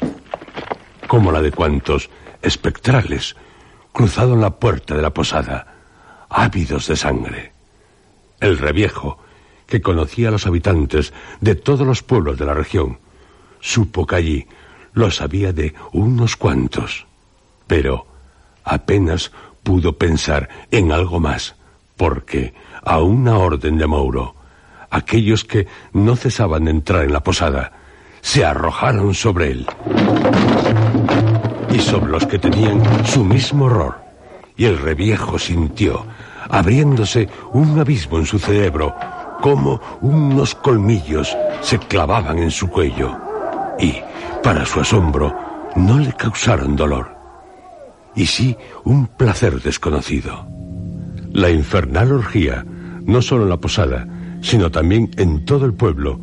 como 1.08 1.30
la 1.30 1.42
de 1.42 1.52
cuantos 1.52 2.08
espectrales 2.40 3.36
cruzaron 3.92 4.40
la 4.40 4.58
puerta 4.58 4.94
de 4.94 5.02
la 5.02 5.12
posada, 5.12 5.66
ávidos 6.30 6.88
de 6.88 6.96
sangre. 6.96 7.53
El 8.44 8.58
reviejo, 8.58 9.16
que 9.66 9.80
conocía 9.80 10.28
a 10.28 10.30
los 10.30 10.46
habitantes 10.46 11.14
de 11.40 11.54
todos 11.54 11.86
los 11.86 12.02
pueblos 12.02 12.36
de 12.36 12.44
la 12.44 12.52
región, 12.52 12.98
supo 13.60 14.06
que 14.06 14.16
allí 14.16 14.46
lo 14.92 15.10
sabía 15.10 15.54
de 15.54 15.72
unos 15.94 16.36
cuantos, 16.36 17.06
pero 17.66 18.06
apenas 18.62 19.32
pudo 19.62 19.96
pensar 19.96 20.50
en 20.70 20.92
algo 20.92 21.20
más, 21.20 21.56
porque 21.96 22.52
a 22.82 23.00
una 23.00 23.38
orden 23.38 23.78
de 23.78 23.86
Mauro, 23.86 24.34
aquellos 24.90 25.44
que 25.44 25.66
no 25.94 26.14
cesaban 26.14 26.66
de 26.66 26.72
entrar 26.72 27.04
en 27.04 27.14
la 27.14 27.22
posada 27.22 27.72
se 28.20 28.44
arrojaron 28.44 29.14
sobre 29.14 29.52
él 29.52 29.66
y 31.70 31.78
sobre 31.78 32.12
los 32.12 32.26
que 32.26 32.38
tenían 32.38 33.06
su 33.06 33.24
mismo 33.24 33.64
horror. 33.64 34.04
Y 34.54 34.66
el 34.66 34.76
reviejo 34.76 35.38
sintió, 35.38 36.04
abriéndose 36.48 37.28
un 37.52 37.78
abismo 37.78 38.18
en 38.18 38.26
su 38.26 38.38
cerebro, 38.38 38.94
como 39.40 39.80
unos 40.00 40.54
colmillos 40.54 41.36
se 41.60 41.78
clavaban 41.78 42.38
en 42.38 42.50
su 42.50 42.68
cuello. 42.68 43.16
Y, 43.78 43.94
para 44.42 44.64
su 44.64 44.80
asombro, 44.80 45.34
no 45.76 45.98
le 45.98 46.12
causaron 46.12 46.76
dolor, 46.76 47.16
y 48.14 48.26
sí 48.26 48.56
un 48.84 49.06
placer 49.06 49.60
desconocido. 49.60 50.46
La 51.32 51.50
infernal 51.50 52.12
orgía, 52.12 52.64
no 53.04 53.20
solo 53.20 53.44
en 53.44 53.50
la 53.50 53.60
posada, 53.60 54.06
sino 54.40 54.70
también 54.70 55.10
en 55.16 55.44
todo 55.44 55.66
el 55.66 55.74
pueblo, 55.74 56.20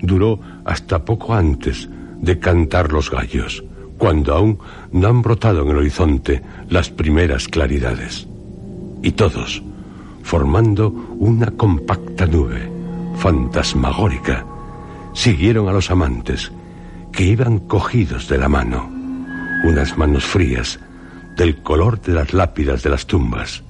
duró 0.00 0.38
hasta 0.64 1.04
poco 1.04 1.34
antes 1.34 1.88
de 2.18 2.38
cantar 2.38 2.92
los 2.92 3.10
gallos, 3.10 3.64
cuando 3.98 4.34
aún 4.34 4.58
no 4.92 5.08
han 5.08 5.22
brotado 5.22 5.62
en 5.62 5.68
el 5.68 5.76
horizonte 5.78 6.42
las 6.68 6.90
primeras 6.90 7.48
claridades. 7.48 8.28
Y 9.02 9.12
todos, 9.12 9.62
formando 10.22 10.88
una 11.18 11.50
compacta 11.50 12.26
nube 12.26 12.70
fantasmagórica, 13.16 14.44
siguieron 15.12 15.68
a 15.68 15.72
los 15.72 15.90
amantes, 15.90 16.52
que 17.12 17.24
iban 17.24 17.58
cogidos 17.58 18.28
de 18.28 18.38
la 18.38 18.48
mano, 18.48 18.90
unas 19.64 19.98
manos 19.98 20.24
frías, 20.24 20.80
del 21.36 21.62
color 21.62 22.00
de 22.00 22.12
las 22.12 22.32
lápidas 22.32 22.82
de 22.82 22.90
las 22.90 23.06
tumbas, 23.06 23.62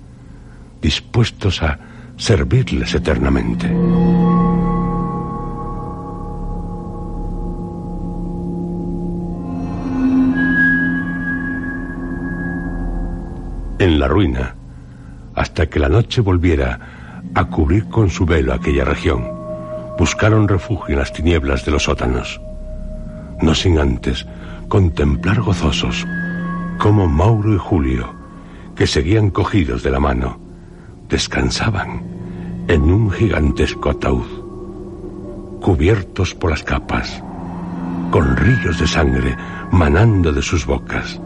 dispuestos 0.81 1.63
a 1.63 1.79
servirles 2.17 2.95
eternamente. 2.95 3.67
En 13.79 13.99
la 13.99 14.07
ruina, 14.07 14.55
hasta 15.35 15.67
que 15.67 15.79
la 15.79 15.89
noche 15.89 16.21
volviera 16.21 17.23
a 17.35 17.45
cubrir 17.45 17.89
con 17.89 18.11
su 18.11 18.27
velo 18.27 18.53
aquella 18.53 18.85
región, 18.85 19.29
buscaron 19.99 20.49
refugio 20.49 20.95
en 20.95 20.99
las 20.99 21.13
tinieblas 21.13 21.65
de 21.65 21.73
los 21.73 21.85
sótanos, 21.85 22.41
no 23.41 23.55
sin 23.55 23.79
antes 23.79 24.27
contemplar 24.69 25.41
gozosos 25.41 26.07
como 26.79 27.07
Mauro 27.07 27.55
y 27.55 27.59
Julio, 27.59 28.15
que 28.75 28.87
seguían 28.87 29.31
cogidos 29.31 29.83
de 29.83 29.91
la 29.91 30.01
mano, 30.01 30.41
descansaban 31.09 32.03
en 32.69 32.83
un 32.83 33.11
gigantesco 33.11 33.91
ataúd, 33.91 34.27
cubiertos 35.61 36.35
por 36.35 36.51
las 36.51 36.63
capas, 36.63 37.23
con 38.11 38.37
ríos 38.37 38.79
de 38.79 38.87
sangre 38.87 39.37
manando 39.71 40.33
de 40.33 40.43
sus 40.43 40.67
bocas, 40.67 41.21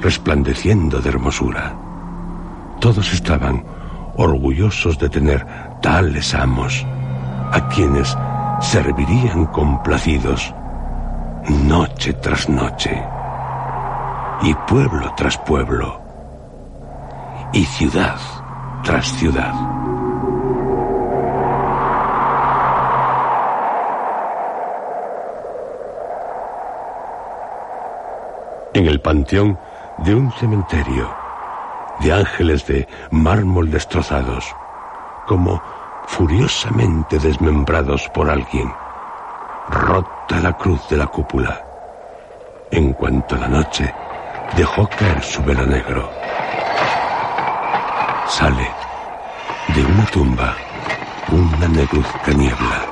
resplandeciendo 0.00 1.00
de 1.00 1.08
hermosura. 1.08 1.81
Todos 2.82 3.12
estaban 3.12 3.64
orgullosos 4.16 4.98
de 4.98 5.08
tener 5.08 5.46
tales 5.80 6.34
amos, 6.34 6.84
a 7.52 7.68
quienes 7.68 8.18
servirían 8.60 9.46
complacidos 9.46 10.52
noche 11.48 12.12
tras 12.14 12.48
noche, 12.48 13.00
y 14.42 14.52
pueblo 14.66 15.14
tras 15.16 15.38
pueblo, 15.38 16.02
y 17.52 17.64
ciudad 17.66 18.18
tras 18.82 19.06
ciudad. 19.12 19.54
En 28.74 28.86
el 28.86 29.00
panteón 29.00 29.56
de 29.98 30.16
un 30.16 30.32
cementerio, 30.32 31.21
de 32.02 32.12
ángeles 32.12 32.66
de 32.66 32.86
mármol 33.10 33.70
destrozados, 33.70 34.44
como 35.26 35.62
furiosamente 36.06 37.18
desmembrados 37.18 38.08
por 38.10 38.28
alguien. 38.28 38.72
Rota 39.68 40.40
la 40.40 40.52
cruz 40.52 40.88
de 40.88 40.96
la 40.96 41.06
cúpula. 41.06 41.64
En 42.70 42.92
cuanto 42.92 43.36
la 43.36 43.48
noche 43.48 43.92
dejó 44.56 44.88
caer 44.88 45.22
su 45.22 45.42
velo 45.42 45.66
negro, 45.66 46.10
sale 48.26 48.68
de 49.74 49.84
una 49.84 50.04
tumba 50.06 50.54
una 51.32 51.68
negruzca 51.68 52.32
niebla. 52.32 52.84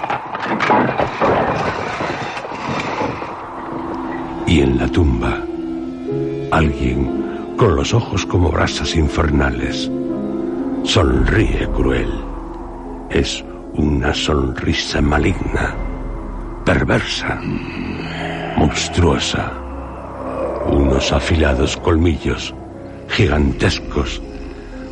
Y 4.46 4.62
en 4.62 4.78
la 4.78 4.88
tumba, 4.88 5.38
alguien 6.50 7.19
con 7.60 7.76
los 7.76 7.92
ojos 7.92 8.24
como 8.24 8.50
brasas 8.50 8.96
infernales. 8.96 9.90
Sonríe 10.82 11.68
cruel. 11.76 12.10
Es 13.10 13.44
una 13.74 14.14
sonrisa 14.14 15.02
maligna, 15.02 15.74
perversa, 16.64 17.38
monstruosa. 18.56 19.52
Unos 20.70 21.12
afilados 21.12 21.76
colmillos, 21.76 22.54
gigantescos, 23.08 24.22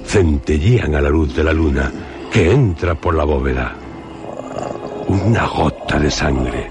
centellean 0.05 0.95
a 0.95 1.01
la 1.01 1.09
luz 1.09 1.35
de 1.35 1.45
la 1.45 1.55
luna 1.55 1.91
que 2.31 2.53
entra 2.53 2.95
por 2.95 3.15
la 3.15 3.25
bóveda. 3.25 3.75
Una 5.09 5.47
gota 5.47 5.99
de 5.99 6.11
sangre 6.11 6.71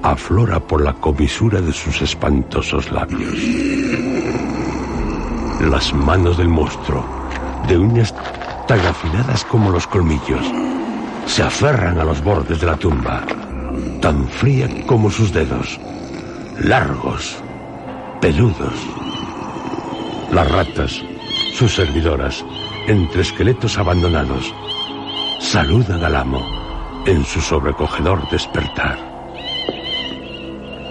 aflora 0.00 0.60
por 0.60 0.80
la 0.80 0.92
comisura 0.92 1.60
de 1.60 1.72
sus 1.72 2.02
espantosos 2.02 2.92
labios. 2.92 3.77
Las 5.60 5.92
manos 5.92 6.38
del 6.38 6.48
monstruo, 6.48 7.04
de 7.66 7.76
uñas 7.76 8.14
tan 8.68 8.78
afiladas 8.86 9.44
como 9.44 9.70
los 9.70 9.88
colmillos, 9.88 10.46
se 11.26 11.42
aferran 11.42 11.98
a 11.98 12.04
los 12.04 12.22
bordes 12.22 12.60
de 12.60 12.66
la 12.66 12.76
tumba, 12.76 13.24
tan 14.00 14.28
fría 14.28 14.68
como 14.86 15.10
sus 15.10 15.32
dedos, 15.32 15.80
largos, 16.60 17.42
peludos. 18.20 18.72
Las 20.30 20.48
ratas, 20.48 21.02
sus 21.54 21.74
servidoras, 21.74 22.44
entre 22.86 23.22
esqueletos 23.22 23.78
abandonados, 23.78 24.54
saludan 25.40 26.04
al 26.04 26.14
amo 26.14 26.46
en 27.04 27.24
su 27.24 27.40
sobrecogedor 27.40 28.28
despertar. 28.30 28.96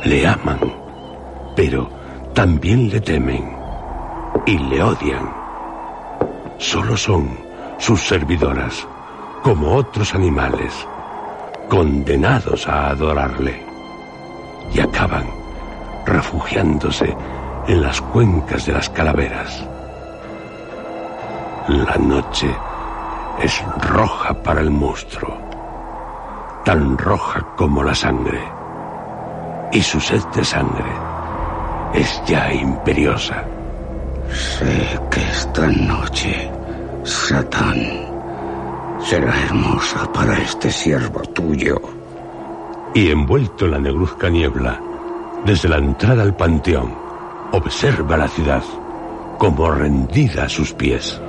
Le 0.03 0.27
aman, 0.27 0.59
pero 1.55 1.89
también 2.33 2.89
le 2.89 2.99
temen 2.99 3.56
y 4.47 4.57
le 4.57 4.81
odian. 4.81 5.29
Solo 6.57 6.95
son 6.95 7.37
sus 7.77 8.01
servidoras, 8.01 8.87
como 9.43 9.75
otros 9.75 10.15
animales, 10.15 10.87
condenados 11.69 12.67
a 12.67 12.87
adorarle. 12.89 13.61
Y 14.73 14.79
acaban 14.79 15.27
refugiándose 16.05 17.15
en 17.67 17.81
las 17.81 18.01
cuencas 18.01 18.65
de 18.65 18.73
las 18.73 18.89
calaveras. 18.89 19.67
La 21.67 21.97
noche 21.97 22.49
es 23.41 23.61
roja 23.81 24.33
para 24.43 24.61
el 24.61 24.71
monstruo, 24.71 25.37
tan 26.63 26.97
roja 26.97 27.45
como 27.57 27.83
la 27.83 27.93
sangre, 27.93 28.41
y 29.73 29.81
su 29.81 29.99
sed 29.99 30.23
de 30.33 30.45
sangre 30.45 30.91
es 31.93 32.21
ya 32.25 32.53
imperiosa. 32.53 33.43
Sé 34.31 34.99
que 35.09 35.21
esta 35.21 35.67
noche, 35.67 36.51
Satán, 37.03 37.81
será 38.99 39.33
hermosa 39.45 40.11
para 40.11 40.37
este 40.37 40.69
siervo 40.71 41.21
tuyo. 41.21 41.79
Y 42.93 43.09
envuelto 43.09 43.65
en 43.65 43.71
la 43.71 43.79
negruzca 43.79 44.29
niebla, 44.29 44.81
desde 45.45 45.69
la 45.69 45.77
entrada 45.77 46.23
al 46.23 46.35
panteón, 46.35 46.93
observa 47.51 48.17
la 48.17 48.27
ciudad 48.27 48.63
como 49.37 49.71
rendida 49.71 50.45
a 50.45 50.49
sus 50.49 50.73
pies. 50.73 51.21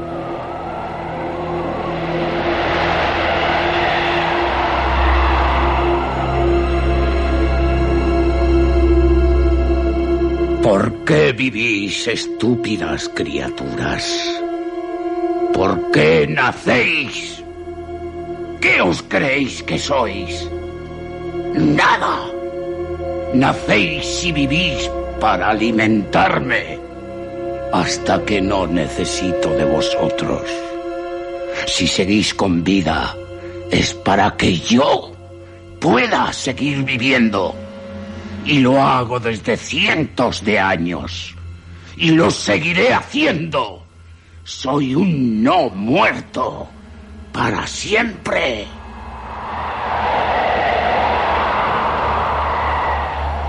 ¿Por 10.69 10.93
qué 11.07 11.33
vivís, 11.33 12.07
estúpidas 12.09 13.09
criaturas? 13.09 14.05
¿Por 15.55 15.91
qué 15.91 16.27
nacéis? 16.29 17.43
¿Qué 18.61 18.83
os 18.83 19.03
creéis 19.03 19.63
que 19.63 19.79
sois? 19.79 20.47
Nada. 21.55 22.21
Nacéis 23.33 24.23
y 24.27 24.33
vivís 24.33 24.91
para 25.19 25.49
alimentarme 25.49 26.79
hasta 27.73 28.23
que 28.27 28.43
no 28.43 28.67
necesito 28.67 29.49
de 29.57 29.65
vosotros. 29.65 30.43
Si 31.67 31.87
seguís 31.87 32.35
con 32.35 32.63
vida, 32.63 33.17
es 33.71 33.95
para 33.95 34.37
que 34.37 34.59
yo 34.59 35.13
pueda 35.81 36.31
seguir 36.35 36.85
viviendo. 36.85 37.55
Y 38.45 38.61
lo 38.61 38.83
hago 38.83 39.21
desde 39.21 39.57
cientos 39.57 40.45
de 40.45 40.59
años. 40.59 41.35
Y 41.97 42.13
lo 42.13 42.31
seguiré 42.31 42.93
haciendo. 42.95 43.85
Soy 44.45 44.95
un 44.95 45.43
no 45.43 45.69
muerto. 45.71 46.69
Para 47.33 47.67
siempre. 47.67 48.67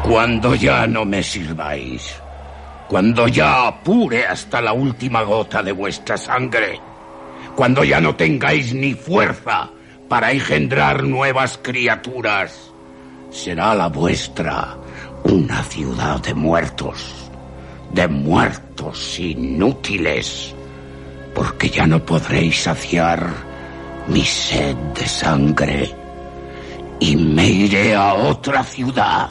Cuando 0.04 0.56
ya 0.56 0.88
no 0.88 1.06
me 1.06 1.22
sirváis. 1.22 2.16
Cuando 2.88 3.28
ya 3.28 3.68
apure 3.68 4.26
hasta 4.26 4.60
la 4.60 4.74
última 4.74 5.22
gota 5.22 5.62
de 5.62 5.72
vuestra 5.72 6.18
sangre. 6.18 6.80
Cuando 7.56 7.84
ya 7.84 8.02
no 8.02 8.16
tengáis 8.16 8.74
ni 8.74 8.96
fuerza 8.96 9.70
para 10.08 10.32
engendrar 10.32 11.04
nuevas 11.04 11.60
criaturas. 11.62 12.72
Será 13.32 13.76
la 13.76 13.88
vuestra 13.88 14.76
una 15.24 15.64
ciudad 15.64 16.20
de 16.22 16.34
muertos, 16.34 17.30
de 17.92 18.08
muertos 18.08 19.20
inútiles, 19.20 20.54
porque 21.36 21.70
ya 21.70 21.86
no 21.86 22.04
podréis 22.04 22.64
saciar 22.64 23.32
mi 24.08 24.24
sed 24.24 24.76
de 24.76 25.08
sangre 25.08 25.96
y 27.00 27.16
me 27.16 27.48
iré 27.48 27.96
a 27.96 28.14
otra 28.14 28.64
ciudad, 28.64 29.30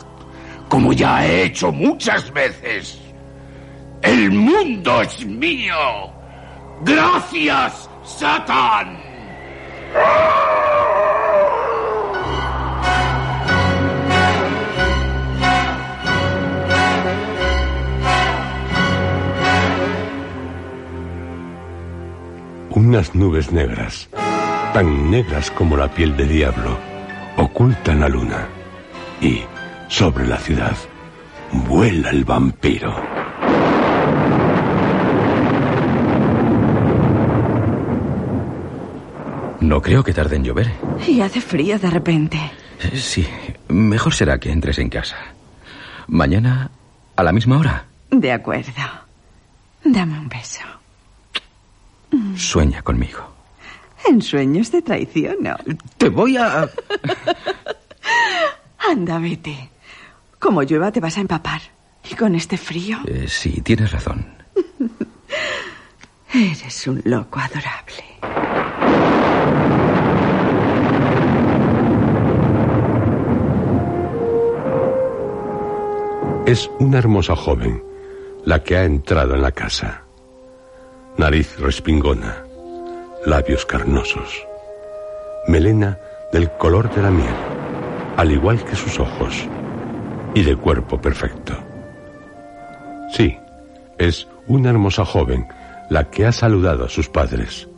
como 0.69 0.93
ya 0.93 1.27
he 1.27 1.45
hecho 1.45 1.73
muchas 1.73 2.33
veces. 2.33 2.99
El 4.03 4.31
mundo 4.31 5.03
es 5.03 5.27
mío. 5.27 5.75
Gracias, 6.83 7.91
Satán. 8.05 8.97
Unas 22.79 23.13
nubes 23.13 23.51
negras, 23.51 24.09
tan 24.73 25.11
negras 25.11 25.51
como 25.51 25.77
la 25.77 25.89
piel 25.93 26.17
de 26.17 26.25
diablo, 26.27 26.79
ocultan 27.37 27.99
la 27.99 28.09
luna. 28.09 28.47
Y, 29.21 29.41
sobre 29.89 30.29
la 30.29 30.37
ciudad, 30.39 30.77
vuela 31.51 32.11
el 32.11 32.25
vampiro. 32.25 32.95
No 39.61 39.83
creo 39.83 40.05
que 40.05 40.15
tarde 40.15 40.37
en 40.37 40.45
llover. 40.45 40.71
Y 41.05 41.21
hace 41.21 41.41
frío 41.41 41.81
de 41.81 41.91
repente. 41.91 42.39
Eh, 42.81 42.97
Sí, 42.97 43.27
mejor 43.67 44.15
será 44.15 44.39
que 44.39 44.53
entres 44.53 44.79
en 44.79 44.89
casa. 44.89 45.17
Mañana, 46.07 46.71
a 47.17 47.25
la 47.25 47.33
misma 47.33 47.59
hora, 47.59 47.87
De 48.13 48.31
acuerdo. 48.31 48.71
Dame 49.85 50.17
un 50.17 50.29
beso. 50.29 50.78
Sueña 52.37 52.83
conmigo. 52.83 53.21
En 54.07 54.23
sueños 54.23 54.71
te 54.71 54.83
traiciono. 54.83 55.57
Te 55.97 56.09
voy 56.09 56.37
a... 56.37 56.69
Anda, 58.91 59.19
vete. 59.19 59.71
Como 60.39 60.63
llueva 60.63 60.93
te 60.93 61.01
vas 61.01 61.19
a 61.19 61.21
empapar. 61.21 61.61
Y 62.11 62.15
con 62.15 62.35
este 62.35 62.57
frío, 62.57 62.99
Eh, 63.07 63.27
sí, 63.29 63.61
tienes 63.63 63.91
razón. 63.93 64.25
eres 66.33 66.87
un 66.87 67.03
loco 67.05 67.39
adorable. 67.41 68.05
Es 76.47 76.71
una 76.79 76.99
hermosa 76.99 77.37
joven 77.37 77.83
la 78.45 78.63
que 78.63 78.77
ha 78.79 78.85
entrado 78.85 79.35
en 79.35 79.43
la 79.43 79.53
casa. 79.53 80.03
Nariz 81.19 81.59
respingona, 81.59 82.45
labios 83.27 83.67
carnosos, 83.67 84.47
melena 85.49 85.99
del 86.33 86.49
color 86.53 86.95
de 86.95 87.03
la 87.03 87.11
miel, 87.11 87.35
al 88.17 88.31
igual 88.31 88.65
que 88.65 88.77
sus 88.77 89.01
ojos, 89.01 89.49
y 90.35 90.45
de 90.45 90.55
cuerpo 90.55 91.01
perfecto. 91.01 91.55
Sí, 93.11 93.37
es 93.99 94.29
una 94.47 94.71
hermosa 94.71 95.05
joven 95.05 95.49
la 95.91 96.09
que 96.09 96.25
ha 96.25 96.31
saludado 96.31 96.85
a 96.85 96.89
sus 96.89 97.09
padres, 97.09 97.69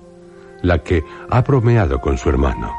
la 0.60 0.80
que 0.80 1.02
ha 1.30 1.40
bromeado 1.40 1.98
con 1.98 2.18
su 2.18 2.28
hermano, 2.28 2.70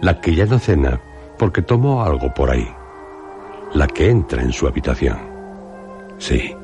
la 0.00 0.18
que 0.18 0.34
ya 0.34 0.46
no 0.46 0.58
cena 0.58 0.98
porque 1.38 1.60
tomó 1.60 2.02
algo 2.02 2.32
por 2.32 2.50
ahí, 2.50 2.72
la 3.74 3.86
que 3.86 4.08
entra 4.08 4.40
en 4.40 4.54
su 4.54 4.66
habitación. 4.66 5.18
Sí, 6.16 6.56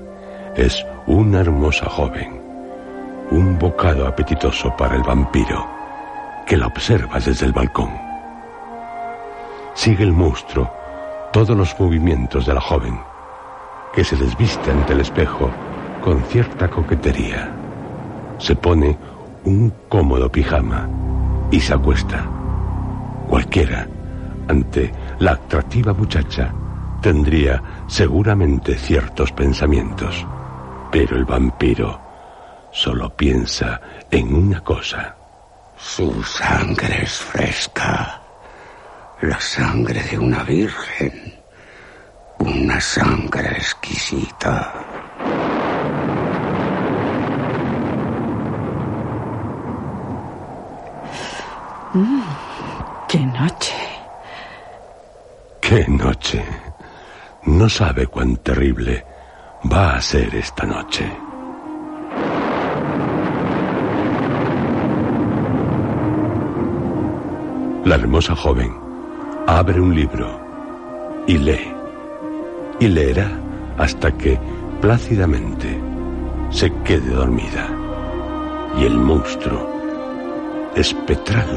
es 0.57 0.87
una 1.07 1.41
hermosa 1.41 1.85
joven, 1.85 2.40
un 3.31 3.59
bocado 3.59 4.07
apetitoso 4.07 4.75
para 4.77 4.97
el 4.97 5.03
vampiro 5.03 5.67
que 6.47 6.57
la 6.57 6.67
observa 6.67 7.21
desde 7.21 7.47
el 7.47 7.53
balcón. 7.53 7.91
Sigue 9.75 10.03
el 10.03 10.13
monstruo 10.13 10.69
todos 11.33 11.57
los 11.57 11.79
movimientos 11.79 12.45
de 12.45 12.55
la 12.55 12.61
joven, 12.61 13.01
que 13.93 14.03
se 14.03 14.17
desviste 14.17 14.73
ante 14.73 14.95
el 14.95 15.01
espejo 15.01 15.49
con 16.03 16.23
cierta 16.25 16.69
coquetería. 16.69 17.53
Se 18.39 18.57
pone 18.57 18.99
un 19.45 19.73
cómodo 19.89 20.31
pijama 20.31 20.89
y 21.53 21.61
se 21.61 21.73
acuesta. 21.73 22.27
Cualquiera, 23.29 23.87
ante 24.49 24.93
la 25.21 25.33
atractiva 25.33 25.93
muchacha, 25.93 26.53
tendría 27.01 27.63
seguramente 27.87 28.77
ciertos 28.77 29.31
pensamientos, 29.31 30.27
pero 30.91 31.17
el 31.17 31.25
vampiro 31.25 32.10
solo 32.73 33.11
piensa 33.11 33.81
en 34.11 34.35
una 34.35 34.61
cosa. 34.63 35.17
Su 35.77 36.23
sangre 36.23 37.03
es 37.05 37.19
fresca, 37.19 38.21
la 39.23 39.41
sangre 39.41 40.03
de 40.03 40.19
una 40.19 40.43
virgen, 40.43 41.35
una 42.39 42.81
sangre 42.81 43.51
exquisita. 43.57 44.75
Mm, 51.93 52.23
¡Qué 53.09 53.19
noche! 53.19 53.75
¡Qué 55.61 55.87
noche! 55.89 56.45
No 57.45 57.69
sabe 57.69 58.07
cuán 58.07 58.37
terrible 58.37 59.05
va 59.73 59.97
a 59.97 60.01
ser 60.01 60.35
esta 60.37 60.67
noche. 60.67 61.11
La 67.85 67.95
hermosa 67.95 68.37
joven 68.37 68.77
abre 69.47 69.81
un 69.81 69.95
libro 69.95 70.39
y 71.27 71.39
lee. 71.39 71.73
Y 72.79 72.89
leerá 72.89 73.31
hasta 73.79 74.13
que 74.13 74.39
plácidamente 74.83 75.81
se 76.51 76.71
quede 76.85 77.11
dormida. 77.11 77.69
Y 78.79 78.85
el 78.85 78.99
monstruo, 78.99 79.67
espectral, 80.77 81.49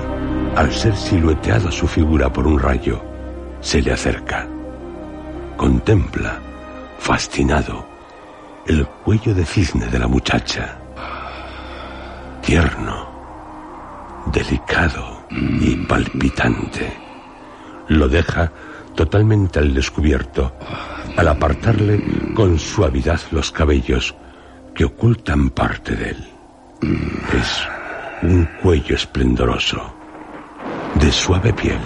al 0.56 0.72
ser 0.72 0.96
silueteado 0.96 1.70
su 1.70 1.88
figura 1.88 2.32
por 2.32 2.48
un 2.48 2.58
rayo, 2.58 3.02
se 3.60 3.82
le 3.82 3.92
acerca. 3.92 4.48
Contempla, 5.58 6.40
fascinado, 7.00 7.86
el 8.66 8.88
cuello 8.88 9.34
de 9.34 9.46
cisne 9.46 9.88
de 9.88 10.00
la 10.00 10.08
muchacha. 10.08 10.78
Tierno, 12.42 13.08
delicado 14.32 15.23
y 15.60 15.76
palpitante. 15.76 16.94
Lo 17.90 18.08
deja 18.08 18.52
totalmente 18.96 19.60
al 19.60 19.74
descubierto 19.74 20.54
al 21.18 21.28
apartarle 21.28 22.02
con 22.34 22.58
suavidad 22.58 23.20
los 23.32 23.52
cabellos 23.52 24.16
que 24.74 24.86
ocultan 24.86 25.50
parte 25.50 25.96
de 25.96 26.10
él. 26.10 26.28
Es 27.34 27.68
un 28.24 28.48
cuello 28.62 28.96
esplendoroso, 28.96 29.94
de 30.96 31.12
suave 31.12 31.54
piel. 31.54 31.80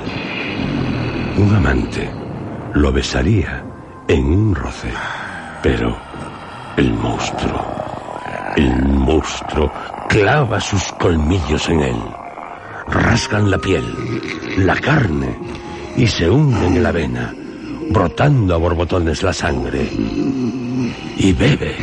Un 1.38 1.54
amante 1.56 2.10
lo 2.74 2.92
besaría 2.92 3.64
en 4.08 4.26
un 4.26 4.56
roce, 4.56 4.92
pero 5.62 5.98
el 6.78 6.94
monstruo, 6.94 7.66
el 8.56 8.86
monstruo 8.86 9.72
clava 10.08 10.60
sus 10.60 10.84
colmillos 10.94 11.68
en 11.70 11.80
él. 11.82 12.17
Rasgan 12.90 13.52
la 13.52 13.58
piel, 13.58 13.86
la 14.58 14.76
carne 14.76 15.38
y 15.98 16.08
se 16.08 16.30
hunden 16.30 16.78
en 16.78 16.84
la 16.84 16.92
vena, 16.92 17.34
brotando 17.90 18.56
a 18.56 18.58
borbotones 18.58 19.24
la 19.24 19.34
sangre. 19.34 19.90
Y 21.18 21.34
bebe. 21.34 21.76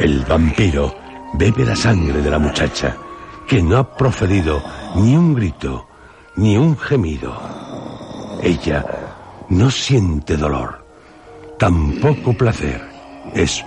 El 0.00 0.24
vampiro 0.24 0.94
bebe 1.34 1.64
la 1.64 1.76
sangre 1.76 2.22
de 2.22 2.30
la 2.30 2.38
muchacha, 2.38 2.96
que 3.46 3.62
no 3.62 3.76
ha 3.78 3.96
proferido 3.96 4.62
ni 4.96 5.16
un 5.16 5.34
grito, 5.34 5.86
ni 6.36 6.56
un 6.56 6.76
gemido. 6.76 7.38
Ella 8.42 8.84
no 9.48 9.70
siente 9.70 10.36
dolor, 10.36 10.84
tampoco 11.58 12.32
placer. 12.32 12.82
Es 13.34 13.64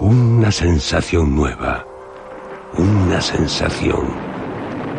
una 0.00 0.50
sensación 0.50 1.34
nueva, 1.34 1.86
una 2.76 3.20
sensación 3.20 4.33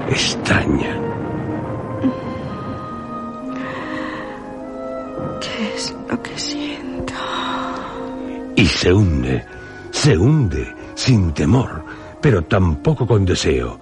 extraña. 0.10 1.00
¿Qué 5.41 5.76
es 5.76 5.96
lo 6.10 6.22
que 6.22 6.38
siento? 6.38 7.13
Y 8.56 8.65
se 8.65 8.94
hunde, 8.94 9.46
se 9.91 10.18
hunde 10.18 10.74
sin 10.96 11.34
temor, 11.34 11.84
pero 12.22 12.44
tampoco 12.44 13.06
con 13.06 13.26
deseo, 13.26 13.80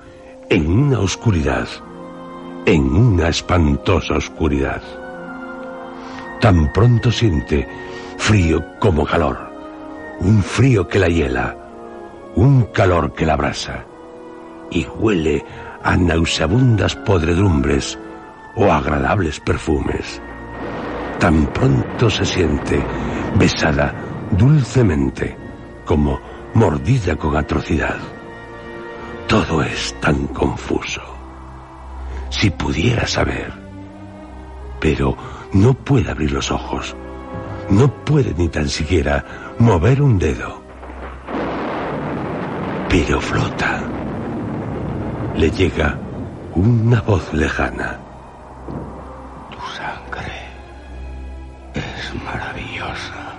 en 0.49 0.71
una 0.71 0.99
oscuridad, 0.99 1.67
en 2.65 2.95
una 2.95 3.29
espantosa 3.29 4.15
oscuridad. 4.15 4.81
Tan 6.41 6.71
pronto 6.73 7.12
siente 7.12 7.67
frío 8.17 8.63
como 8.79 9.05
calor, 9.05 9.38
un 10.19 10.43
frío 10.43 10.88
que 10.88 10.99
la 10.99 11.07
hiela, 11.07 11.57
un 12.36 12.63
calor 12.73 13.13
que 13.13 13.25
la 13.25 13.33
abrasa, 13.33 13.86
y 14.71 14.86
huele 14.86 15.45
a 15.83 15.97
nauseabundas 15.97 16.95
podredumbres 16.95 17.99
o 18.55 18.71
agradables 18.71 19.39
perfumes. 19.39 20.21
Tan 21.19 21.47
pronto 21.47 22.09
se 22.09 22.25
siente 22.25 22.83
besada 23.35 23.93
dulcemente 24.31 25.37
como 25.85 26.19
mordida 26.53 27.15
con 27.15 27.35
atrocidad. 27.35 27.97
Todo 29.27 29.61
es 29.63 29.93
tan 29.99 30.27
confuso. 30.27 31.01
Si 32.29 32.49
pudiera 32.49 33.07
saber. 33.07 33.51
Pero 34.79 35.15
no 35.53 35.73
puede 35.73 36.11
abrir 36.11 36.31
los 36.31 36.51
ojos. 36.51 36.95
No 37.69 37.87
puede 38.03 38.33
ni 38.33 38.49
tan 38.49 38.67
siquiera 38.67 39.55
mover 39.59 40.01
un 40.01 40.19
dedo. 40.19 40.61
Pero 42.89 43.21
flota. 43.21 43.92
Le 45.35 45.49
llega 45.49 45.97
una 46.53 47.01
voz 47.01 47.33
lejana. 47.33 47.97
Tu 49.49 49.59
sangre 49.75 50.45
es 51.73 52.23
maravillosa. 52.23 53.33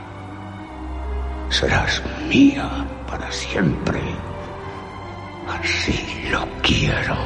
Serás 1.50 2.02
mía 2.28 2.68
para 3.06 3.30
siempre. 3.30 4.00
Así 5.48 6.26
lo 6.32 6.44
quiero. 6.62 7.16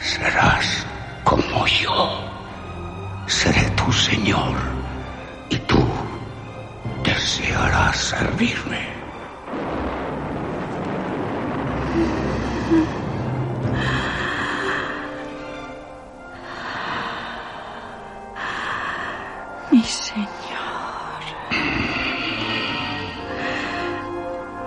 Serás 0.00 0.84
como 1.22 1.64
yo. 1.66 2.20
Seré 3.28 3.70
tu 3.70 3.92
Señor 3.92 4.56
y 5.48 5.56
tú 5.58 5.84
desearás 7.04 7.96
servirme. 7.96 8.98
Mi 19.70 19.82
Señor. 19.82 20.28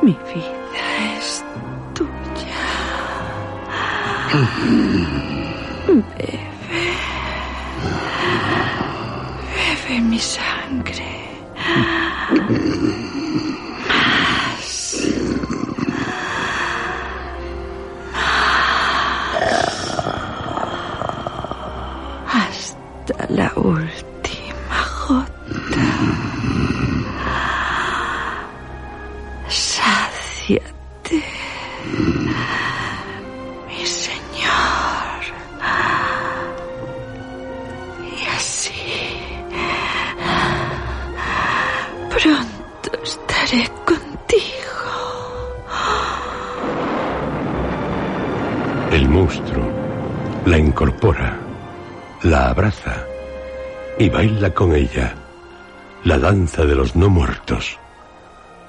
Mi 0.04 0.12
vida 0.12 1.18
es 1.18 1.44
tuya. 1.96 2.62
Sáciate. 30.52 31.24
Mi 33.68 33.86
Señor. 33.86 35.22
Y 38.02 38.28
así. 38.36 38.72
Pronto 42.10 43.04
estaré 43.04 43.70
contigo. 43.86 44.82
El 48.92 49.08
monstruo 49.08 49.82
la 50.46 50.58
incorpora, 50.58 51.40
la 52.24 52.50
abraza 52.50 53.06
y 54.00 54.10
baila 54.10 54.52
con 54.54 54.74
ella 54.74 55.14
la 56.04 56.18
danza 56.18 56.66
de 56.66 56.74
los 56.74 56.96
no 56.96 57.10
muertos, 57.10 57.78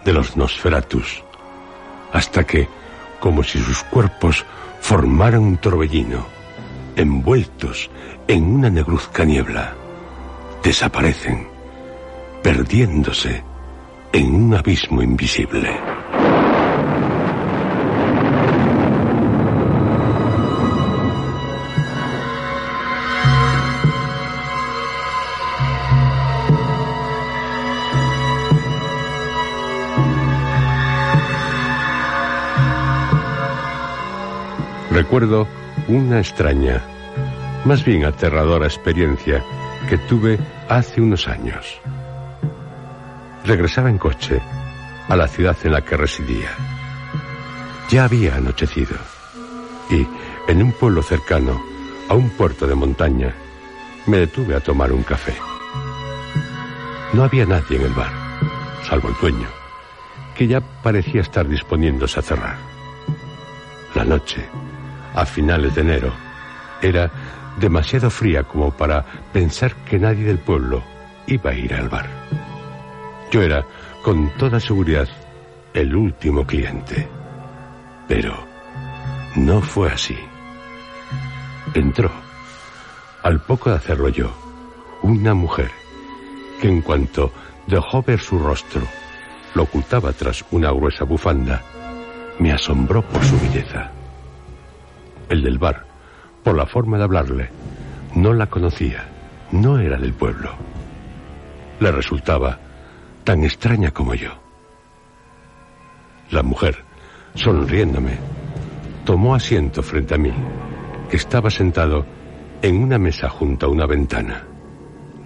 de 0.04 0.12
los 0.12 0.36
Nosferatus, 0.36 1.24
hasta 2.12 2.44
que, 2.44 2.68
como 3.20 3.42
si 3.42 3.58
sus 3.58 3.82
cuerpos 3.84 4.44
formaran 4.80 5.42
un 5.42 5.56
torbellino, 5.56 6.26
envueltos 6.96 7.90
en 8.28 8.44
una 8.44 8.70
negruzca 8.70 9.24
niebla. 9.24 9.74
Desaparecen, 10.62 11.48
perdiéndose 12.42 13.42
en 14.12 14.34
un 14.34 14.54
abismo 14.54 15.02
invisible. 15.02 15.70
Recuerdo 34.92 35.48
una 35.88 36.18
extraña, 36.18 36.82
más 37.64 37.82
bien 37.82 38.04
aterradora 38.04 38.66
experiencia 38.66 39.42
que 39.88 39.96
tuve 39.96 40.38
hace 40.68 41.00
unos 41.00 41.28
años. 41.28 41.80
Regresaba 43.46 43.88
en 43.88 43.96
coche 43.96 44.38
a 45.08 45.16
la 45.16 45.28
ciudad 45.28 45.56
en 45.64 45.72
la 45.72 45.80
que 45.80 45.96
residía. 45.96 46.50
Ya 47.88 48.04
había 48.04 48.36
anochecido 48.36 48.96
y 49.88 50.06
en 50.46 50.62
un 50.62 50.72
pueblo 50.72 51.02
cercano 51.02 51.58
a 52.10 52.14
un 52.14 52.28
puerto 52.28 52.66
de 52.66 52.74
montaña 52.74 53.34
me 54.04 54.18
detuve 54.18 54.54
a 54.54 54.60
tomar 54.60 54.92
un 54.92 55.04
café. 55.04 55.34
No 57.14 57.24
había 57.24 57.46
nadie 57.46 57.78
en 57.78 57.82
el 57.86 57.94
bar, 57.94 58.12
salvo 58.82 59.08
el 59.08 59.14
dueño, 59.22 59.48
que 60.36 60.46
ya 60.46 60.60
parecía 60.60 61.22
estar 61.22 61.48
disponiéndose 61.48 62.20
a 62.20 62.22
cerrar. 62.22 62.56
La 63.94 64.04
noche 64.04 64.48
a 65.14 65.26
finales 65.26 65.74
de 65.74 65.80
enero, 65.82 66.12
era 66.80 67.10
demasiado 67.58 68.10
fría 68.10 68.42
como 68.44 68.70
para 68.70 69.04
pensar 69.32 69.74
que 69.84 69.98
nadie 69.98 70.24
del 70.24 70.38
pueblo 70.38 70.82
iba 71.26 71.50
a 71.50 71.54
ir 71.54 71.74
al 71.74 71.88
bar. 71.88 72.08
Yo 73.30 73.42
era, 73.42 73.64
con 74.02 74.30
toda 74.36 74.60
seguridad, 74.60 75.08
el 75.72 75.94
último 75.94 76.46
cliente. 76.46 77.08
Pero 78.08 78.34
no 79.36 79.60
fue 79.62 79.90
así. 79.90 80.18
Entró, 81.74 82.10
al 83.22 83.40
poco 83.40 83.70
de 83.70 83.76
hacerlo 83.76 84.08
yo, 84.08 84.30
una 85.02 85.34
mujer 85.34 85.70
que 86.60 86.68
en 86.68 86.82
cuanto 86.82 87.32
dejó 87.66 88.02
ver 88.02 88.20
su 88.20 88.38
rostro, 88.38 88.82
lo 89.54 89.62
ocultaba 89.64 90.12
tras 90.12 90.44
una 90.50 90.70
gruesa 90.70 91.04
bufanda, 91.04 91.62
me 92.38 92.52
asombró 92.52 93.02
por 93.02 93.22
su 93.24 93.38
belleza 93.40 93.92
el 95.28 95.42
del 95.42 95.58
bar, 95.58 95.84
por 96.42 96.56
la 96.56 96.66
forma 96.66 96.98
de 96.98 97.04
hablarle. 97.04 97.50
No 98.14 98.32
la 98.32 98.46
conocía, 98.46 99.04
no 99.52 99.78
era 99.78 99.96
del 99.98 100.12
pueblo. 100.12 100.50
Le 101.80 101.90
resultaba 101.90 102.58
tan 103.24 103.44
extraña 103.44 103.90
como 103.90 104.14
yo. 104.14 104.30
La 106.30 106.42
mujer, 106.42 106.84
sonriéndome, 107.34 108.18
tomó 109.04 109.34
asiento 109.34 109.82
frente 109.82 110.14
a 110.14 110.18
mí, 110.18 110.32
que 111.10 111.16
estaba 111.16 111.50
sentado 111.50 112.06
en 112.62 112.82
una 112.82 112.98
mesa 112.98 113.28
junto 113.28 113.66
a 113.66 113.68
una 113.70 113.86
ventana, 113.86 114.44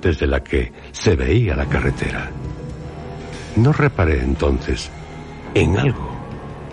desde 0.01 0.27
la 0.27 0.43
que 0.43 0.73
se 0.93 1.17
veía 1.17 1.55
la 1.55 1.67
carretera. 1.67 2.31
No 3.57 3.73
reparé 3.73 4.23
entonces 4.23 4.91
en 5.55 5.79
algo 5.79 6.11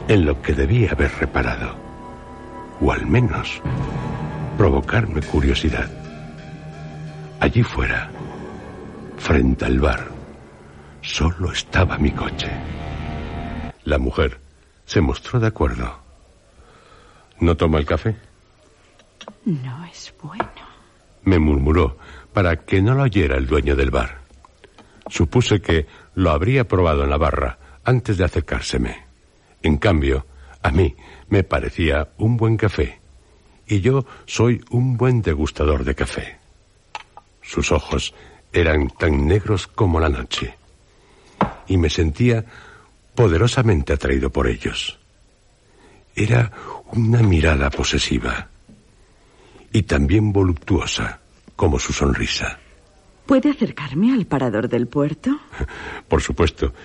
en 0.08 0.26
lo 0.26 0.42
que 0.42 0.54
debía 0.54 0.92
haber 0.92 1.12
reparado 1.20 1.83
o 2.82 2.92
al 2.92 3.06
menos 3.06 3.62
provocarme 4.58 5.22
curiosidad. 5.22 5.90
Allí 7.40 7.64
fuera, 7.64 8.10
frente 9.18 9.66
al 9.66 9.80
bar, 9.80 10.08
solo 11.02 11.52
estaba 11.52 11.98
mi 11.98 12.12
coche. 12.12 12.50
La 13.84 13.98
mujer 13.98 14.40
se 14.86 15.02
mostró 15.02 15.40
de 15.40 15.48
acuerdo. 15.48 16.00
¿No 17.40 17.58
toma 17.58 17.80
el 17.80 17.86
café? 17.86 18.16
No 19.46 19.86
es 19.86 20.14
bueno. 20.22 20.48
Me 21.24 21.40
murmuró 21.40 21.98
para 22.32 22.58
que 22.58 22.82
no 22.82 22.96
lo 22.96 23.04
oyera 23.04 23.38
el 23.38 23.48
dueño 23.48 23.76
del 23.76 23.92
bar. 23.92 24.22
Supuse 25.10 25.62
que 25.62 25.88
lo 26.16 26.32
habría 26.32 26.68
probado 26.68 27.04
en 27.04 27.10
la 27.10 27.18
barra 27.18 27.58
antes 27.84 28.18
de 28.18 28.24
acercárseme. 28.24 29.06
En 29.62 29.78
cambio, 29.78 30.26
a 30.62 30.72
mí 30.72 30.96
me 31.34 31.44
parecía 31.44 32.10
un 32.20 32.38
buen 32.38 32.58
café, 32.58 33.00
y 33.66 33.82
yo 33.82 34.06
soy 34.28 34.64
un 34.70 34.98
buen 34.98 35.24
degustador 35.24 35.84
de 35.84 35.96
café. 35.96 36.38
Sus 37.42 37.72
ojos 37.72 38.14
eran 38.52 38.90
tan 38.90 39.26
negros 39.26 39.66
como 39.66 40.00
la 40.00 40.10
noche, 40.10 40.54
y 41.68 41.78
me 41.78 41.90
sentía 41.90 42.46
poderosamente 43.16 43.94
atraído 43.94 44.30
por 44.30 44.46
ellos. 44.46 45.00
Era 46.16 46.52
una 46.92 47.24
mirada 47.24 47.72
posesiva 47.72 48.50
y 49.72 49.82
también 49.82 50.32
voluptuosa 50.32 51.20
como 51.56 51.80
su 51.80 51.94
sonrisa. 51.94 52.60
¿Puede 53.26 53.50
acercarme 53.50 54.14
al 54.14 54.28
parador 54.28 54.70
del 54.70 54.86
puerto? 54.86 55.32
Por 56.08 56.22
supuesto. 56.22 56.76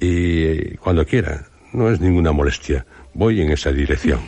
Y 0.00 0.42
eh, 0.42 0.78
cuando 0.80 1.06
quiera. 1.06 1.46
No 1.72 1.90
es 1.90 2.00
ninguna 2.00 2.30
molestia. 2.30 2.86
Voy 3.14 3.40
en 3.40 3.50
esa 3.50 3.72
dirección. 3.72 4.20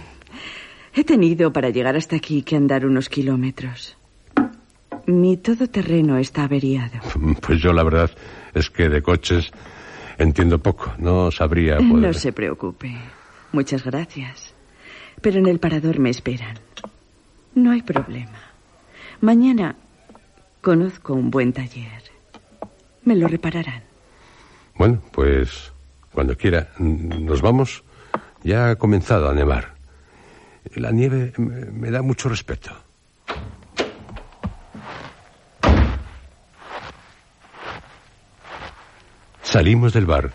He 0.95 1.05
tenido 1.05 1.53
para 1.53 1.71
llegar 1.71 1.97
hasta 1.97 2.17
aquí 2.17 2.43
que 2.43 2.57
andar 2.57 2.87
unos 2.87 3.09
kilómetros. 3.09 3.97
Mi 5.07 5.37
todoterreno 5.37 6.19
está 6.19 6.45
averiado. 6.45 7.01
Pues 7.41 7.61
yo 7.61 7.73
la 7.73 7.83
verdad 7.83 8.11
es 8.55 8.71
que 8.71 8.89
de 8.89 9.03
coches 9.03 9.51
entiendo 10.19 10.59
poco. 10.59 10.95
No 10.99 11.31
sabría 11.31 11.77
poder... 11.77 11.91
No 11.91 12.13
se 12.13 12.33
preocupe. 12.33 12.97
Muchas 13.53 13.85
gracias. 13.85 14.55
Pero 15.21 15.39
en 15.39 15.47
el 15.47 15.59
parador 15.59 15.99
me 15.99 16.11
esperan. 16.11 16.59
No 17.55 17.73
hay 17.73 17.83
problema. 17.83 18.39
Mañana 19.21 19.77
conozco 20.61 21.15
un 21.15 21.31
buen 21.31 21.53
taller. 21.53 22.03
Me 23.05 23.17
lo 23.17 23.29
repararán. 23.29 23.83
Bueno, 24.77 25.01
pues 25.13 25.73
cuando 26.13 26.37
quiera. 26.37 26.69
¿Nos 26.79 27.41
vamos? 27.41 27.83
Ya 28.43 28.71
ha 28.71 28.77
comenzado 28.77 29.29
a 29.29 29.35
nevar. 29.35 29.75
La 30.75 30.91
nieve 30.91 31.33
me 31.39 31.91
da 31.91 32.03
mucho 32.03 32.29
respeto. 32.29 32.73
Salimos 39.43 39.93
del 39.93 40.07
bar 40.07 40.33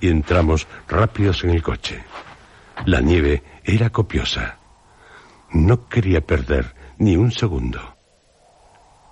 y 0.00 0.08
entramos 0.08 0.66
rápidos 0.88 1.44
en 1.44 1.50
el 1.50 1.62
coche. 1.62 2.02
La 2.86 3.00
nieve 3.00 3.42
era 3.64 3.90
copiosa. 3.90 4.58
No 5.50 5.88
quería 5.88 6.20
perder 6.20 6.74
ni 6.98 7.16
un 7.16 7.32
segundo. 7.32 7.96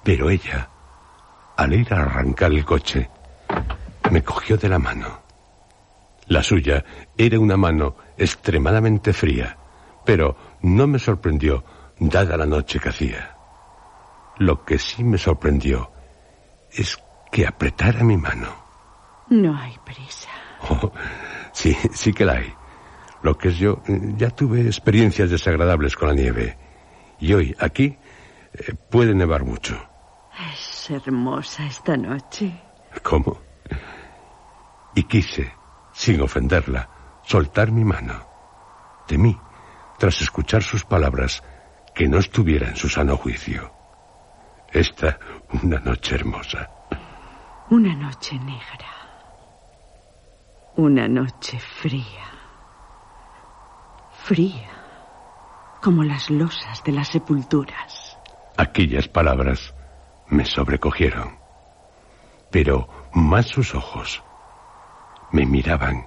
Pero 0.02 0.30
ella, 0.30 0.68
al 1.56 1.72
ir 1.72 1.92
a 1.92 2.02
arrancar 2.02 2.52
el 2.52 2.64
coche, 2.64 3.10
me 4.10 4.22
cogió 4.22 4.56
de 4.56 4.68
la 4.68 4.78
mano. 4.78 5.22
La 6.26 6.42
suya 6.42 6.84
era 7.16 7.38
una 7.38 7.56
mano 7.56 7.96
extremadamente 8.16 9.12
fría, 9.12 9.56
pero 10.04 10.36
no 10.62 10.86
me 10.86 10.98
sorprendió 10.98 11.64
dada 11.98 12.36
la 12.36 12.46
noche 12.46 12.78
que 12.78 12.88
hacía. 12.88 13.36
Lo 14.38 14.64
que 14.64 14.78
sí 14.78 15.04
me 15.04 15.18
sorprendió 15.18 15.90
es 16.72 16.98
que 17.30 17.46
apretara 17.46 18.02
mi 18.02 18.16
mano. 18.16 18.48
No 19.28 19.56
hay 19.56 19.76
prisa. 19.84 20.30
Oh, 20.66 20.90
sí, 21.52 21.76
sí 21.92 22.14
que 22.14 22.24
la 22.24 22.38
hay. 22.38 22.50
Lo 23.22 23.36
que 23.36 23.48
es 23.48 23.58
yo, 23.58 23.82
ya 24.16 24.30
tuve 24.30 24.62
experiencias 24.62 25.28
desagradables 25.28 25.94
con 25.94 26.08
la 26.08 26.14
nieve. 26.14 26.56
Y 27.20 27.34
hoy, 27.34 27.54
aquí, 27.58 27.98
eh, 28.54 28.74
puede 28.88 29.14
nevar 29.14 29.44
mucho. 29.44 29.76
Es 30.54 30.90
hermosa 30.90 31.66
esta 31.66 31.98
noche. 31.98 32.50
¿Cómo? 33.02 33.38
Y 34.94 35.02
quise, 35.02 35.52
sin 35.92 36.22
ofenderla, 36.22 36.88
soltar 37.26 37.70
mi 37.70 37.84
mano. 37.84 38.14
Temí, 39.06 39.38
tras 39.98 40.20
escuchar 40.20 40.62
sus 40.62 40.84
palabras, 40.84 41.42
que 41.94 42.08
no 42.08 42.18
estuviera 42.18 42.68
en 42.68 42.76
su 42.76 42.88
sano 42.88 43.16
juicio. 43.16 43.72
Esta, 44.72 45.18
una 45.62 45.78
noche 45.78 46.16
hermosa. 46.16 46.68
Una 47.70 47.94
noche 47.94 48.38
negra. 48.38 48.94
Una 50.76 51.06
noche 51.06 51.58
fría. 51.58 52.24
Fría, 54.24 54.70
como 55.80 56.02
las 56.02 56.30
losas 56.30 56.82
de 56.82 56.92
las 56.92 57.08
sepulturas. 57.08 58.18
Aquellas 58.56 59.06
palabras 59.06 59.74
me 60.28 60.44
sobrecogieron, 60.44 61.38
pero 62.50 62.88
más 63.12 63.46
sus 63.46 63.74
ojos 63.74 64.22
me 65.30 65.44
miraban 65.46 66.06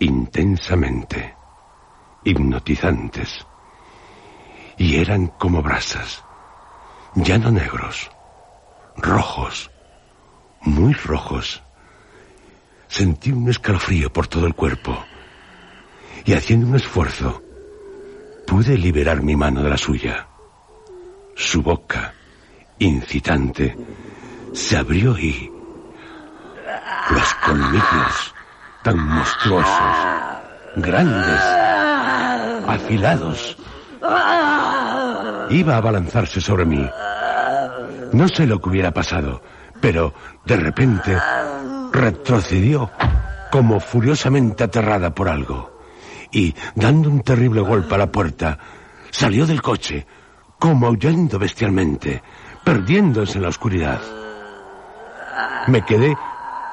intensamente 0.00 1.36
hipnotizantes. 2.24 3.46
Y 4.76 4.96
eran 4.96 5.28
como 5.28 5.62
brasas, 5.62 6.24
ya 7.14 7.38
no 7.38 7.50
negros, 7.50 8.10
rojos, 8.96 9.70
muy 10.62 10.94
rojos. 10.94 11.62
Sentí 12.88 13.30
un 13.30 13.48
escalofrío 13.48 14.12
por 14.12 14.26
todo 14.26 14.46
el 14.46 14.54
cuerpo 14.54 14.98
y 16.24 16.32
haciendo 16.32 16.66
un 16.66 16.76
esfuerzo 16.76 17.42
pude 18.46 18.76
liberar 18.76 19.22
mi 19.22 19.36
mano 19.36 19.62
de 19.62 19.70
la 19.70 19.76
suya. 19.76 20.26
Su 21.36 21.62
boca, 21.62 22.14
incitante, 22.78 23.76
se 24.52 24.76
abrió 24.76 25.16
y 25.18 25.50
los 27.10 27.34
colmillos 27.34 28.34
tan 28.82 28.98
monstruosos, 28.98 29.96
grandes, 30.76 31.40
afilados, 32.66 33.56
iba 35.50 35.74
a 35.74 35.78
abalanzarse 35.78 36.40
sobre 36.40 36.64
mí. 36.64 36.88
No 38.12 38.28
sé 38.28 38.46
lo 38.46 38.60
que 38.60 38.68
hubiera 38.70 38.92
pasado, 38.92 39.42
pero 39.80 40.14
de 40.44 40.56
repente 40.56 41.16
retrocedió 41.92 42.90
como 43.50 43.80
furiosamente 43.80 44.64
aterrada 44.64 45.14
por 45.14 45.28
algo 45.28 45.80
y, 46.32 46.54
dando 46.74 47.10
un 47.10 47.22
terrible 47.22 47.60
golpe 47.60 47.94
a 47.94 47.98
la 47.98 48.10
puerta, 48.10 48.58
salió 49.10 49.46
del 49.46 49.60
coche, 49.60 50.06
como 50.58 50.86
aullando 50.86 51.38
bestialmente, 51.38 52.22
perdiéndose 52.64 53.38
en 53.38 53.42
la 53.42 53.48
oscuridad. 53.48 54.00
Me 55.66 55.84
quedé 55.84 56.16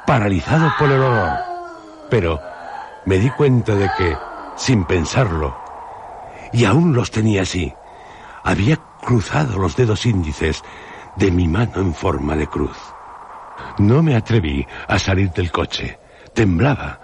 paralizado 0.06 0.72
por 0.78 0.92
el 0.92 1.02
olor, 1.02 1.57
pero 2.10 2.40
me 3.06 3.20
di 3.20 3.30
cuenta 3.32 3.76
de 3.76 3.90
que, 3.98 4.18
sin 4.56 4.86
pensarlo, 4.86 5.56
y 6.52 6.66
aún 6.66 6.94
los 6.94 7.12
tenía 7.12 7.42
así, 7.44 7.74
había 8.44 8.78
cruzado 9.02 9.58
los 9.60 9.76
dedos 9.76 10.06
índices 10.06 10.64
de 11.16 11.32
mi 11.32 11.48
mano 11.48 11.82
en 11.82 11.94
forma 11.94 12.36
de 12.36 12.48
cruz. 12.48 12.78
No 13.80 14.02
me 14.02 14.16
atreví 14.16 14.66
a 14.88 15.00
salir 15.00 15.32
del 15.32 15.52
coche. 15.52 16.00
Temblaba. 16.34 17.00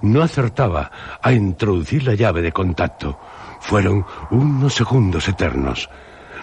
No 0.00 0.22
acertaba 0.22 0.90
a 1.20 1.32
introducir 1.32 2.04
la 2.04 2.14
llave 2.14 2.42
de 2.42 2.52
contacto. 2.52 3.18
Fueron 3.60 4.06
unos 4.30 4.74
segundos 4.74 5.28
eternos. 5.28 5.90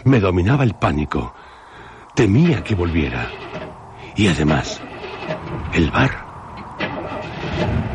Me 0.03 0.19
dominaba 0.19 0.63
el 0.63 0.75
pánico. 0.75 1.33
Temía 2.13 2.63
que 2.63 2.75
volviera. 2.75 3.29
Y 4.15 4.27
además, 4.27 4.81
el 5.73 5.89
bar. 5.91 6.24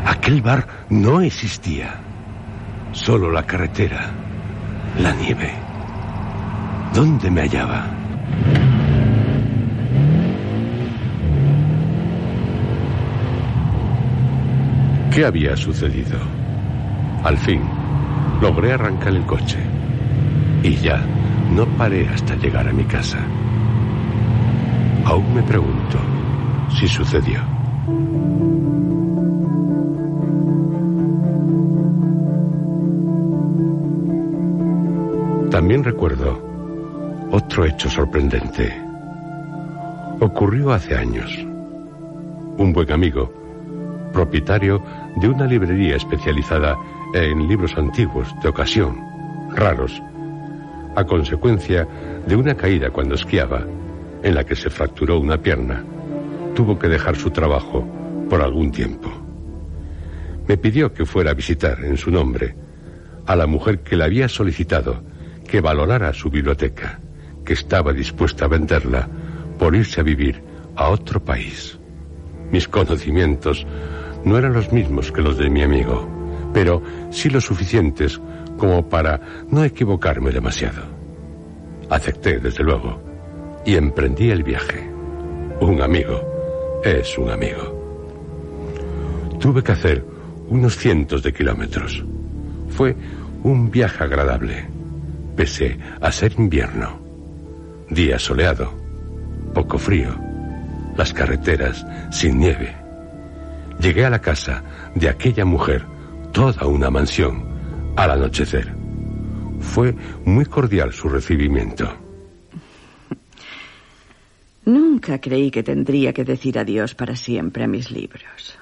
Aquel 0.07 0.43
bar 0.43 0.67
no 0.91 1.21
existía. 1.21 1.95
Solo 2.93 3.31
la 3.31 3.45
carretera, 3.45 4.11
la 4.99 5.13
nieve. 5.13 5.53
¿Dónde 6.93 7.31
me 7.31 7.43
hallaba? 7.43 7.87
¿Qué 15.13 15.25
había 15.25 15.57
sucedido? 15.57 16.19
Al 17.25 17.37
fin, 17.37 17.63
logré 18.41 18.73
arrancar 18.73 19.15
el 19.15 19.25
coche. 19.27 19.59
Y 20.63 20.75
ya, 20.77 21.01
no 21.55 21.67
paré 21.77 22.09
hasta 22.09 22.37
llegar 22.37 22.69
a 22.69 22.73
mi 22.73 22.85
casa. 22.85 23.19
Aún 25.05 25.35
me 25.35 25.43
pregunto 25.43 25.99
si 26.79 26.87
sucedió. 26.87 27.60
También 35.51 35.83
recuerdo 35.83 36.41
otro 37.33 37.65
hecho 37.65 37.91
sorprendente. 37.91 38.73
Ocurrió 40.21 40.73
hace 40.73 40.95
años. 40.95 41.37
Un 42.57 42.73
buen 42.73 42.93
amigo, 42.93 43.33
propietario 44.13 44.81
de 45.17 45.29
una 45.29 45.47
librería 45.47 45.97
especializada 45.97 46.77
en 47.15 47.49
libros 47.49 47.77
antiguos 47.77 48.33
de 48.41 48.49
ocasión, 48.49 48.97
raros, 49.57 50.01
a 50.95 51.05
consecuencia 51.05 51.89
de 52.29 52.37
una 52.37 52.55
caída 52.55 52.91
cuando 52.91 53.17
esquiaba, 53.17 53.67
en 54.23 54.37
la 54.37 54.45
que 54.45 54.55
se 54.55 54.71
fracturó 54.71 55.19
una 55.19 55.43
pierna, 55.43 55.85
tuvo 56.55 56.79
que 56.79 56.89
dejar 56.89 57.17
su 57.17 57.31
trabajo 57.31 57.85
por 58.29 58.41
algún 58.41 58.71
tiempo. 58.71 59.11
Me 60.47 60.57
pidió 60.57 60.93
que 60.93 61.07
fuera 61.07 61.33
a 61.33 61.35
visitar 61.35 61.85
en 61.85 61.97
su 61.97 62.13
nombre 62.13 62.55
a 63.27 63.35
la 63.35 63.49
mujer 63.49 63.81
que 63.81 63.97
le 63.97 64.05
había 64.05 64.29
solicitado 64.29 65.10
que 65.51 65.61
valorara 65.61 66.13
su 66.13 66.31
biblioteca, 66.31 67.01
que 67.45 67.55
estaba 67.55 67.93
dispuesta 67.93 68.45
a 68.45 68.49
venderla 68.49 69.09
por 69.59 69.75
irse 69.75 70.01
a 70.01 70.05
vivir 70.05 70.41
a 70.77 70.89
otro 70.91 71.19
país. 71.25 71.77
Mis 72.53 72.69
conocimientos 72.69 73.67
no 74.25 74.39
eran 74.39 74.53
los 74.53 74.73
mismos 74.73 75.11
que 75.11 75.23
los 75.23 75.37
de 75.39 75.51
mi 75.51 75.63
amigo, 75.63 76.09
pero 76.55 76.81
sí 77.11 77.29
lo 77.31 77.41
suficientes 77.41 78.21
como 78.59 78.89
para 78.89 79.21
no 79.51 79.65
equivocarme 79.65 80.31
demasiado. 80.31 80.83
Acepté, 81.89 82.39
desde 82.39 82.63
luego, 82.63 83.03
y 83.67 83.75
emprendí 83.75 84.31
el 84.31 84.45
viaje. 84.45 84.89
Un 85.61 85.83
amigo 85.83 86.81
es 86.85 87.19
un 87.19 87.29
amigo. 87.29 87.77
Tuve 89.41 89.65
que 89.65 89.73
hacer 89.73 90.05
unos 90.49 90.77
cientos 90.77 91.25
de 91.25 91.33
kilómetros. 91.33 92.05
Fue 92.69 92.95
un 93.43 93.69
viaje 93.71 94.05
agradable, 94.05 94.80
pese 95.41 95.79
a 96.03 96.13
ser 96.13 96.35
invierno. 96.37 97.01
Día 97.89 98.19
soleado, 98.19 98.75
poco 99.55 99.79
frío, 99.79 100.15
las 100.99 101.15
carreteras 101.15 101.87
sin 102.11 102.39
nieve. 102.39 102.77
Llegué 103.81 104.05
a 104.05 104.11
la 104.11 104.21
casa 104.21 104.63
de 104.95 105.09
aquella 105.09 105.47
mujer, 105.47 105.87
toda 106.31 106.67
una 106.67 106.91
mansión, 106.91 107.95
al 107.97 108.11
anochecer. 108.11 108.75
Fue 109.61 109.95
muy 110.27 110.45
cordial 110.45 110.93
su 110.93 111.09
recibimiento. 111.09 111.91
Nunca 114.67 115.23
creí 115.23 115.51
que 115.51 115.63
tendría 115.63 116.13
que 116.13 116.25
decir 116.25 116.59
adiós 116.59 116.95
para 116.95 117.17
siempre 117.17 117.65
a 117.65 117.67
mis 117.67 117.91
libros, 117.91 118.59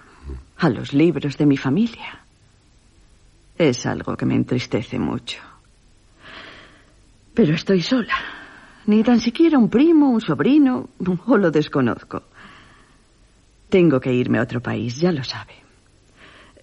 a 0.59 0.71
los 0.71 0.93
libros 0.93 1.37
de 1.39 1.47
mi 1.47 1.57
familia. 1.57 2.21
Es 3.59 3.85
algo 3.85 4.17
que 4.17 4.27
me 4.27 4.37
entristece 4.37 5.01
mucho. 5.01 5.58
Pero 7.39 7.55
estoy 7.55 7.83
sola. 7.83 8.17
Ni 8.87 9.05
tan 9.05 9.21
siquiera 9.21 9.59
un 9.59 9.71
primo, 9.71 10.11
un 10.11 10.21
sobrino, 10.21 10.89
o 11.27 11.37
lo 11.37 11.53
desconozco. 11.53 12.25
Tengo 13.69 14.01
que 14.01 14.13
irme 14.13 14.41
a 14.41 14.43
otro 14.43 14.61
país, 14.61 14.97
ya 14.97 15.13
lo 15.13 15.23
sabe. 15.23 15.53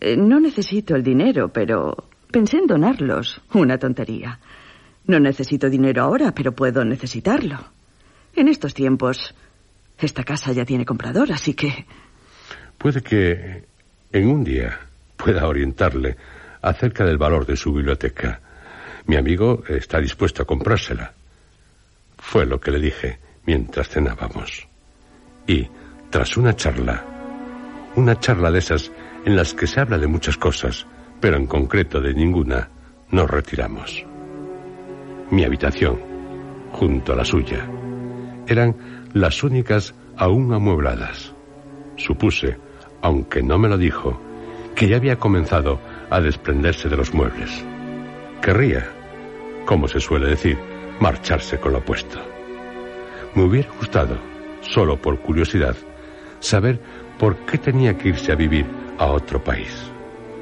Eh, 0.02 0.18
no 0.18 0.38
necesito 0.42 0.94
el 0.94 1.02
dinero, 1.02 1.48
pero 1.48 2.10
pensé 2.30 2.58
en 2.58 2.68
donarlos. 2.68 3.42
Una 3.54 3.78
tontería. 3.78 4.38
No 5.08 5.18
necesito 5.18 5.70
dinero 5.70 6.04
ahora, 6.04 6.34
pero 6.34 6.52
puedo 6.52 6.84
necesitarlo. 6.84 7.58
En 8.36 8.50
estos 8.50 8.74
tiempos, 8.74 9.34
esta 9.98 10.26
casa 10.26 10.52
ya 10.52 10.66
tiene 10.66 10.84
comprador, 10.84 11.32
así 11.32 11.54
que... 11.54 11.86
Puede 12.78 13.02
que 13.02 13.64
en 14.12 14.28
un 14.28 14.44
día 14.44 14.78
pueda 15.16 15.48
orientarle 15.48 16.18
acerca 16.62 17.06
del 17.06 17.18
valor 17.18 17.46
de 17.46 17.56
su 17.56 17.72
biblioteca. 17.72 18.42
Mi 19.08 19.16
amigo 19.18 19.64
está 19.68 20.00
dispuesto 20.00 20.44
a 20.44 20.46
comprársela. 20.46 21.14
Fue 22.18 22.46
lo 22.46 22.60
que 22.60 22.72
le 22.72 22.80
dije 22.80 23.20
mientras 23.46 23.90
cenábamos. 23.90 24.68
Y 25.48 25.68
tras 26.10 26.38
una 26.38 26.56
charla, 26.56 27.04
una 27.96 28.20
charla 28.20 28.50
de 28.50 28.60
esas 28.60 28.92
en 29.26 29.36
las 29.36 29.54
que 29.54 29.68
se 29.68 29.80
habla 29.80 29.98
de 30.00 30.08
muchas 30.08 30.38
cosas, 30.38 30.88
pero 31.20 31.38
en 31.38 31.46
concreto 31.46 32.02
de 32.02 32.14
ninguna, 32.14 32.70
nos 33.12 33.30
retiramos. 33.30 34.04
Mi 35.30 35.44
habitación, 35.44 36.00
junto 36.72 37.14
a 37.14 37.16
la 37.16 37.26
suya, 37.26 37.68
eran 38.48 39.10
las 39.14 39.44
únicas 39.44 39.94
aún 40.18 40.54
amuebladas. 40.54 41.34
Supuse, 41.96 42.58
aunque 43.02 43.44
no 43.44 43.60
me 43.60 43.70
lo 43.70 43.78
dijo, 43.78 44.20
que 44.76 44.88
ya 44.88 44.98
había 44.98 45.18
comenzado 45.18 45.80
a 46.10 46.20
desprenderse 46.20 46.90
de 46.90 46.98
los 46.98 47.14
muebles. 47.14 47.66
Querría, 48.42 48.86
como 49.66 49.88
se 49.88 50.00
suele 50.00 50.28
decir, 50.28 50.58
marcharse 51.00 51.60
con 51.60 51.74
lo 51.74 51.84
puesto. 51.84 52.20
Me 53.34 53.44
hubiera 53.44 53.70
gustado, 53.78 54.18
solo 54.62 54.98
por 55.02 55.20
curiosidad, 55.20 55.76
saber 56.40 56.80
por 57.18 57.36
qué 57.46 57.58
tenía 57.58 57.98
que 57.98 58.10
irse 58.10 58.32
a 58.32 58.36
vivir 58.36 58.66
a 58.98 59.08
otro 59.08 59.44
país. 59.44 59.92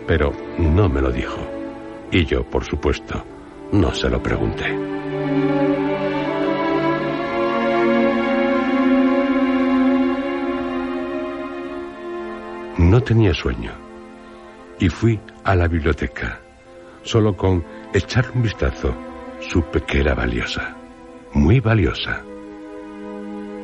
Pero 0.07 0.33
no 0.57 0.89
me 0.89 1.01
lo 1.01 1.11
dijo. 1.11 1.39
Y 2.11 2.25
yo, 2.25 2.43
por 2.43 2.63
supuesto, 2.63 3.25
no 3.71 3.93
se 3.93 4.09
lo 4.09 4.21
pregunté. 4.21 4.71
No 12.77 13.01
tenía 13.01 13.33
sueño 13.33 13.71
y 14.79 14.89
fui 14.89 15.19
a 15.43 15.55
la 15.55 15.67
biblioteca, 15.67 16.39
Solo 17.03 17.35
con 17.35 17.63
echarle 17.93 18.31
un 18.35 18.41
vistazo 18.43 18.95
supe 19.39 19.81
que 19.81 19.99
era 19.99 20.15
valiosa, 20.15 20.75
muy 21.33 21.59
valiosa. 21.59 22.23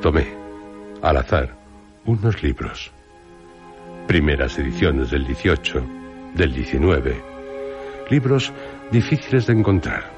Tomé, 0.01 0.27
al 1.01 1.17
azar, 1.17 1.55
unos 2.05 2.43
libros. 2.43 2.91
Primeras 4.07 4.59
ediciones 4.59 5.11
del 5.11 5.25
18, 5.25 5.83
del 6.35 6.53
19. 6.53 7.23
Libros 8.09 8.51
difíciles 8.91 9.47
de 9.47 9.53
encontrar. 9.53 10.11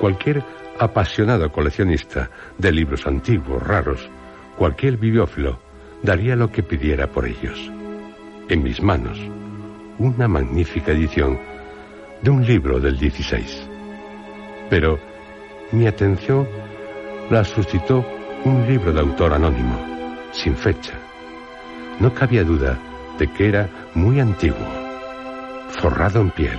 Cualquier 0.00 0.42
apasionado 0.78 1.50
coleccionista 1.52 2.28
de 2.58 2.72
libros 2.72 3.06
antiguos, 3.06 3.62
raros, 3.62 4.10
cualquier 4.58 4.96
bibliófilo, 4.96 5.60
daría 6.02 6.34
lo 6.34 6.50
que 6.50 6.62
pidiera 6.62 7.06
por 7.06 7.26
ellos. 7.26 7.70
En 8.48 8.62
mis 8.62 8.82
manos, 8.82 9.18
una 9.98 10.28
magnífica 10.28 10.92
edición 10.92 11.38
de 12.22 12.30
un 12.30 12.44
libro 12.44 12.80
del 12.80 12.98
16. 12.98 13.68
Pero 14.70 14.98
mi 15.72 15.86
atención 15.86 16.46
la 17.30 17.44
suscitó 17.44 18.04
un 18.44 18.66
libro 18.66 18.92
de 18.92 19.00
autor 19.00 19.34
anónimo, 19.34 19.78
sin 20.32 20.56
fecha. 20.56 20.94
No 21.98 22.12
cabía 22.14 22.44
duda 22.44 22.78
de 23.18 23.26
que 23.32 23.48
era 23.48 23.68
muy 23.94 24.20
antiguo, 24.20 24.66
forrado 25.70 26.20
en 26.20 26.30
piel. 26.30 26.58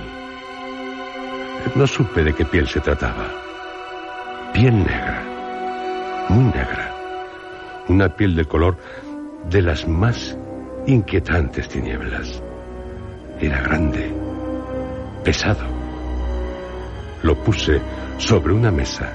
No 1.74 1.86
supe 1.86 2.24
de 2.24 2.34
qué 2.34 2.44
piel 2.44 2.66
se 2.66 2.80
trataba. 2.80 3.26
Piel 4.52 4.78
negra, 4.78 5.22
muy 6.28 6.44
negra. 6.44 6.94
Una 7.88 8.08
piel 8.14 8.34
de 8.34 8.44
color 8.44 8.76
de 9.48 9.62
las 9.62 9.86
más 9.86 10.36
inquietantes 10.86 11.68
tinieblas. 11.68 12.42
Era 13.40 13.60
grande, 13.62 14.12
pesado. 15.28 15.66
Lo 17.22 17.34
puse 17.34 17.82
sobre 18.16 18.54
una 18.54 18.70
mesa 18.70 19.12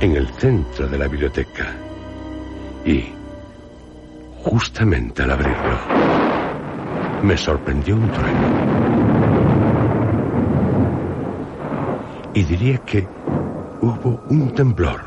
en 0.00 0.16
el 0.16 0.26
centro 0.28 0.88
de 0.88 0.96
la 0.96 1.06
biblioteca 1.06 1.66
y, 2.82 3.12
justamente 4.38 5.22
al 5.22 5.32
abrirlo, 5.32 5.76
me 7.24 7.36
sorprendió 7.36 7.94
un 7.94 8.10
trueno. 8.10 8.48
Y 12.32 12.42
diría 12.44 12.78
que 12.78 13.06
hubo 13.82 14.24
un 14.30 14.50
temblor, 14.54 15.02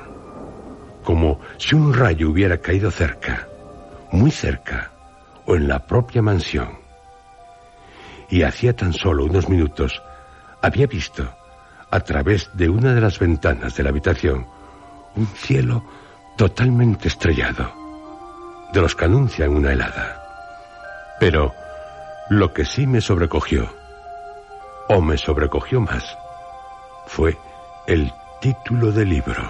como 1.04 1.40
si 1.58 1.74
un 1.74 1.92
rayo 1.96 2.30
hubiera 2.30 2.60
caído 2.60 2.92
cerca, 2.92 3.48
muy 4.12 4.30
cerca, 4.30 4.92
o 5.48 5.56
en 5.56 5.68
la 5.68 5.80
propia 5.88 6.22
mansión. 6.22 6.78
Y 8.30 8.44
hacía 8.44 8.76
tan 8.76 8.94
solo 8.94 9.26
unos 9.26 9.50
minutos 9.50 10.00
había 10.62 10.88
visto, 10.88 11.28
a 11.90 12.00
través 12.02 12.50
de 12.54 12.70
una 12.70 12.94
de 12.94 13.02
las 13.02 13.20
ventanas 13.20 13.76
de 13.76 13.84
la 13.84 13.90
habitación, 13.90 14.48
un 15.16 15.28
cielo 15.28 15.84
totalmente 16.38 17.08
estrellado, 17.08 17.72
de 18.74 18.82
los 18.82 18.96
que 18.96 19.06
anuncian 19.06 19.56
una 19.56 19.72
helada. 19.72 20.24
Pero 21.20 21.54
lo 22.30 22.54
que 22.54 22.66
sí 22.66 22.86
me 22.86 23.02
sobrecogió, 23.02 23.74
o 24.90 25.02
me 25.02 25.18
sobrecogió 25.18 25.82
más, 25.82 26.18
fue 27.08 27.38
el 27.88 28.12
título 28.42 28.92
del 28.92 29.10
libro, 29.10 29.44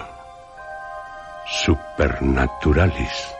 Supernaturalis, 1.46 3.34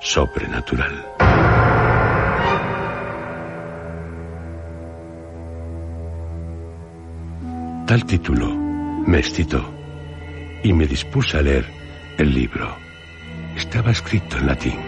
sobrenatural. 0.00 1.13
Tal 7.94 8.06
título 8.06 8.48
me 9.06 9.18
excitó 9.18 9.72
y 10.64 10.72
me 10.72 10.84
dispuse 10.84 11.38
a 11.38 11.42
leer 11.42 11.64
el 12.18 12.34
libro. 12.34 12.74
Estaba 13.54 13.92
escrito 13.92 14.36
en 14.36 14.48
latín. 14.48 14.80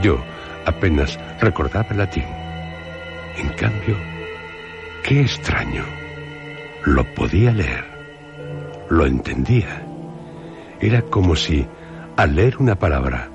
Yo 0.00 0.24
apenas 0.64 1.20
recordaba 1.38 1.88
el 1.90 1.98
latín. 1.98 2.24
En 3.36 3.50
cambio, 3.50 3.94
qué 5.02 5.20
extraño. 5.20 5.84
Lo 6.86 7.04
podía 7.12 7.52
leer. 7.52 7.84
Lo 8.88 9.04
entendía. 9.04 9.84
Era 10.80 11.02
como 11.02 11.36
si, 11.36 11.66
al 12.16 12.36
leer 12.36 12.56
una 12.56 12.78
palabra, 12.78 13.28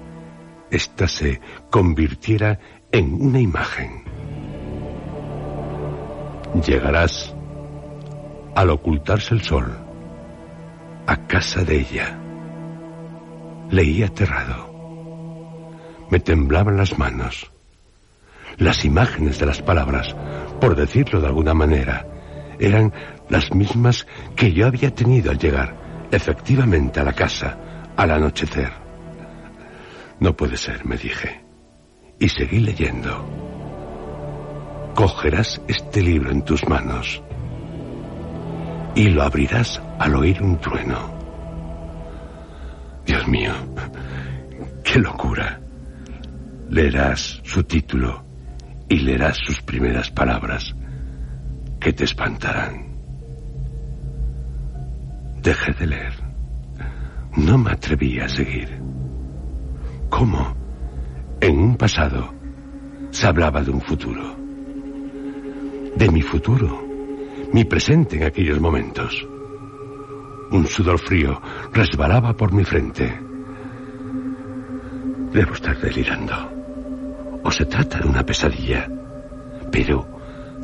ésta 0.71 1.07
se 1.07 1.39
convirtiera 1.69 2.59
en 2.91 3.13
una 3.21 3.39
imagen. 3.39 4.03
Llegarás 6.65 7.35
al 8.59 8.71
ocultarse 8.71 9.33
el 9.33 9.41
sol, 9.41 9.73
a 11.07 11.27
casa 11.27 11.63
de 11.63 11.79
ella. 11.79 12.19
Leí 13.71 14.03
aterrado. 14.03 14.67
Me 16.09 16.19
temblaban 16.19 16.75
las 16.75 16.99
manos. 16.99 17.49
Las 18.57 18.83
imágenes 18.83 19.39
de 19.39 19.45
las 19.45 19.61
palabras, 19.61 20.13
por 20.59 20.75
decirlo 20.75 21.21
de 21.21 21.27
alguna 21.27 21.53
manera, 21.53 22.05
eran 22.59 22.91
las 23.29 23.49
mismas 23.53 24.05
que 24.35 24.51
yo 24.51 24.67
había 24.67 24.93
tenido 24.93 25.31
al 25.31 25.39
llegar 25.39 26.07
efectivamente 26.11 26.99
a 26.99 27.05
la 27.05 27.13
casa 27.13 27.57
al 27.95 28.11
anochecer. 28.11 28.73
No 30.19 30.35
puede 30.35 30.57
ser, 30.57 30.85
me 30.85 30.97
dije, 30.97 31.45
y 32.19 32.27
seguí 32.27 32.59
leyendo. 32.59 33.25
Cogerás 34.95 35.61
este 35.69 36.01
libro 36.01 36.29
en 36.29 36.43
tus 36.43 36.67
manos 36.67 37.23
y 38.95 39.09
lo 39.09 39.23
abrirás 39.23 39.81
al 39.99 40.15
oír 40.15 40.41
un 40.41 40.57
trueno. 40.59 41.17
Dios 43.05 43.27
mío, 43.27 43.53
qué 44.83 44.99
locura. 44.99 45.59
Leerás 46.69 47.41
su 47.43 47.63
título 47.63 48.23
y 48.87 48.99
leerás 48.99 49.37
sus 49.37 49.61
primeras 49.61 50.11
palabras 50.11 50.75
que 51.79 51.93
te 51.93 52.03
espantarán. 52.03 52.89
Dejé 55.41 55.73
de 55.73 55.87
leer. 55.87 56.13
No 57.37 57.57
me 57.57 57.71
atreví 57.71 58.19
a 58.19 58.27
seguir. 58.27 58.79
¿Cómo? 60.09 60.55
En 61.41 61.57
un 61.57 61.77
pasado 61.77 62.33
se 63.11 63.27
hablaba 63.27 63.63
de 63.63 63.71
un 63.71 63.81
futuro. 63.81 64.35
De 65.95 66.09
mi 66.11 66.21
futuro 66.21 66.88
mi 67.53 67.65
presente 67.65 68.17
en 68.17 68.23
aquellos 68.23 68.59
momentos. 68.59 69.27
Un 70.51 70.67
sudor 70.67 70.99
frío 70.99 71.41
resbalaba 71.73 72.33
por 72.33 72.51
mi 72.51 72.63
frente. 72.63 73.19
Debo 75.31 75.53
estar 75.53 75.79
delirando. 75.79 76.33
O 77.43 77.51
se 77.51 77.65
trata 77.65 77.99
de 77.99 78.07
una 78.07 78.23
pesadilla, 78.23 78.87
pero 79.71 80.07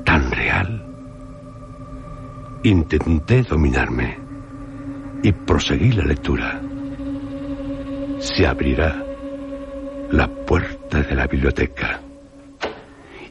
tan 0.03 0.31
real. 0.31 0.85
Intenté 2.63 3.43
dominarme 3.43 4.19
y 5.23 5.31
proseguí 5.31 5.91
la 5.91 6.05
lectura. 6.05 6.61
Se 8.19 8.45
abrirá 8.45 9.03
la 10.11 10.27
puerta 10.27 11.01
de 11.01 11.15
la 11.15 11.27
biblioteca 11.27 11.99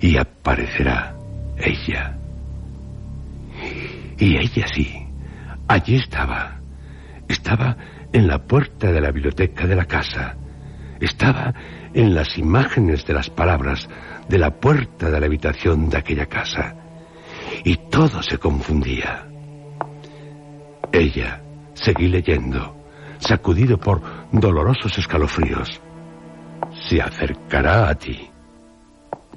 y 0.00 0.16
aparecerá 0.16 1.16
ella 1.56 2.18
y 4.18 4.36
ella 4.36 4.66
sí, 4.72 5.06
allí 5.68 5.96
estaba. 5.96 6.60
Estaba 7.28 7.76
en 8.12 8.28
la 8.28 8.44
puerta 8.44 8.92
de 8.92 9.00
la 9.00 9.10
biblioteca 9.10 9.66
de 9.66 9.76
la 9.76 9.86
casa. 9.86 10.36
Estaba 11.00 11.54
en 11.92 12.14
las 12.14 12.38
imágenes 12.38 13.04
de 13.06 13.14
las 13.14 13.30
palabras 13.30 13.88
de 14.28 14.38
la 14.38 14.50
puerta 14.50 15.10
de 15.10 15.20
la 15.20 15.26
habitación 15.26 15.88
de 15.88 15.98
aquella 15.98 16.26
casa. 16.26 16.76
Y 17.64 17.76
todo 17.90 18.22
se 18.22 18.38
confundía. 18.38 19.26
Ella, 20.92 21.42
seguí 21.74 22.08
leyendo, 22.08 22.76
sacudido 23.18 23.78
por 23.78 24.00
dolorosos 24.30 24.96
escalofríos. 24.98 25.80
Se 26.88 27.00
acercará 27.00 27.88
a 27.88 27.94
ti. 27.94 28.30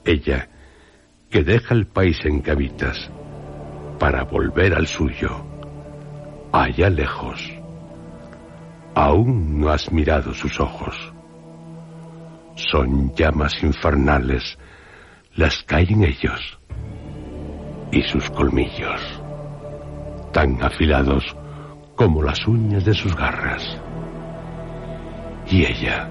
Ella, 0.06 0.50
que 1.30 1.44
deja 1.44 1.74
el 1.74 1.88
país 1.88 2.18
en 2.24 2.42
que 2.42 2.52
habitas, 2.52 3.12
para 4.00 4.24
volver 4.24 4.74
al 4.74 4.88
suyo, 4.88 5.30
allá 6.52 6.89
lejos. 6.89 7.52
Aún 8.95 9.60
no 9.60 9.70
has 9.70 9.91
mirado 9.91 10.34
sus 10.34 10.60
ojos. 10.60 10.95
Son 12.56 13.14
llamas 13.16 13.54
infernales 13.62 14.58
las 15.36 15.64
que 15.64 15.80
ellos. 15.80 16.60
Y 17.91 18.02
sus 18.04 18.30
colmillos, 18.32 19.02
tan 20.34 20.62
afilados 20.62 21.24
como 21.95 22.22
las 22.22 22.45
uñas 22.48 22.84
de 22.84 22.93
sus 22.93 23.16
garras. 23.16 23.80
Y 25.50 25.64
ella 25.64 26.10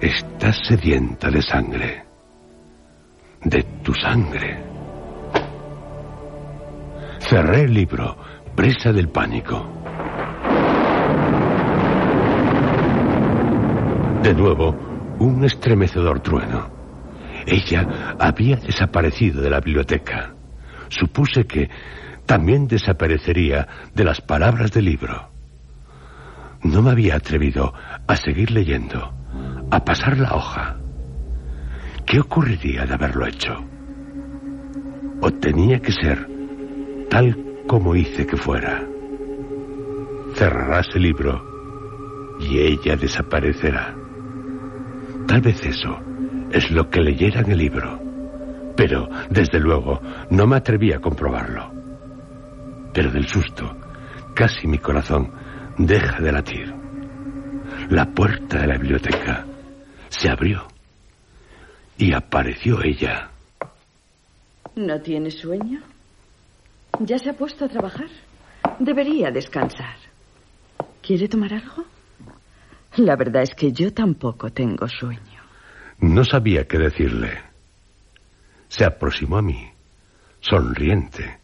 está 0.00 0.52
sedienta 0.52 1.30
de 1.30 1.42
sangre. 1.42 2.04
De 3.42 3.62
tu 3.82 3.94
sangre. 3.94 4.69
Cerré 7.20 7.62
el 7.62 7.74
libro, 7.74 8.16
presa 8.56 8.92
del 8.92 9.08
pánico. 9.08 9.64
De 14.22 14.34
nuevo, 14.34 14.76
un 15.20 15.44
estremecedor 15.44 16.20
trueno. 16.20 16.68
Ella 17.46 18.16
había 18.18 18.56
desaparecido 18.56 19.42
de 19.42 19.50
la 19.50 19.60
biblioteca. 19.60 20.34
Supuse 20.88 21.44
que 21.44 21.70
también 22.26 22.66
desaparecería 22.66 23.68
de 23.94 24.04
las 24.04 24.20
palabras 24.20 24.72
del 24.72 24.86
libro. 24.86 25.30
No 26.62 26.82
me 26.82 26.90
había 26.90 27.16
atrevido 27.16 27.72
a 28.06 28.16
seguir 28.16 28.50
leyendo, 28.50 29.12
a 29.70 29.84
pasar 29.84 30.18
la 30.18 30.34
hoja. 30.34 30.76
¿Qué 32.06 32.18
ocurriría 32.18 32.86
de 32.86 32.94
haberlo 32.94 33.26
hecho? 33.26 33.54
¿O 35.20 35.30
tenía 35.30 35.80
que 35.80 35.92
ser 35.92 36.29
tal 37.10 37.64
como 37.66 37.94
hice 37.94 38.26
que 38.26 38.36
fuera? 38.36 38.86
Cerrarás 40.34 40.86
el 40.94 41.02
libro 41.02 42.38
y 42.40 42.58
ella 42.58 42.96
desaparecerá. 42.96 43.94
Tal 45.26 45.40
vez 45.42 45.60
eso 45.66 45.98
es 46.52 46.70
lo 46.70 46.88
que 46.88 47.00
leyera 47.00 47.40
en 47.40 47.50
el 47.50 47.58
libro, 47.58 48.00
pero 48.76 49.08
desde 49.28 49.60
luego 49.60 50.00
no 50.30 50.46
me 50.46 50.56
atreví 50.56 50.92
a 50.92 51.00
comprobarlo. 51.00 51.72
Pero 52.94 53.10
del 53.10 53.26
susto, 53.26 53.76
casi 54.34 54.66
mi 54.66 54.78
corazón 54.78 55.32
deja 55.78 56.20
de 56.20 56.32
latir. 56.32 56.74
La 57.90 58.06
puerta 58.06 58.60
de 58.60 58.66
la 58.68 58.78
biblioteca 58.78 59.44
se 60.08 60.30
abrió 60.30 60.66
y 61.98 62.12
apareció 62.12 62.82
ella. 62.82 63.30
¿No 64.76 65.00
tiene 65.00 65.30
sueño? 65.30 65.89
Ya 66.98 67.18
se 67.18 67.30
ha 67.30 67.32
puesto 67.34 67.64
a 67.64 67.68
trabajar. 67.68 68.08
Debería 68.78 69.30
descansar. 69.30 69.96
¿Quiere 71.02 71.28
tomar 71.28 71.54
algo? 71.54 71.84
La 72.96 73.16
verdad 73.16 73.42
es 73.42 73.54
que 73.54 73.72
yo 73.72 73.92
tampoco 73.92 74.50
tengo 74.50 74.88
sueño. 74.88 75.42
No 76.00 76.24
sabía 76.24 76.66
qué 76.66 76.78
decirle. 76.78 77.40
Se 78.68 78.84
aproximó 78.84 79.38
a 79.38 79.42
mí, 79.42 79.70
sonriente, 80.40 81.38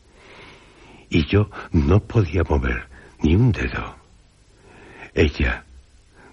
y 1.09 1.27
yo 1.27 1.51
no 1.73 2.01
podía 2.01 2.43
mover 2.43 2.89
ni 3.21 3.35
un 3.35 3.53
dedo. 3.53 3.97
Ella 5.15 5.65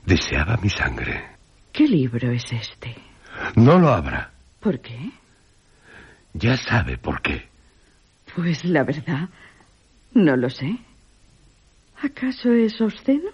deseaba 0.06 0.58
mi 0.58 0.70
sangre. 0.70 1.24
¿Qué 1.72 1.88
libro 1.88 2.32
es 2.32 2.52
este? 2.52 2.96
No 3.56 3.80
lo 3.80 3.90
abra. 3.90 4.32
¿Por 4.60 4.80
qué? 4.80 5.12
Ya 6.34 6.58
sabe 6.58 6.98
por 6.98 7.22
qué. 7.22 7.53
Pues 8.36 8.66
la 8.66 8.84
verdad, 8.84 9.30
no 10.14 10.36
lo 10.36 10.50
sé. 10.50 10.78
¿Acaso 12.02 12.52
es 12.52 12.80
obsceno? 12.82 13.30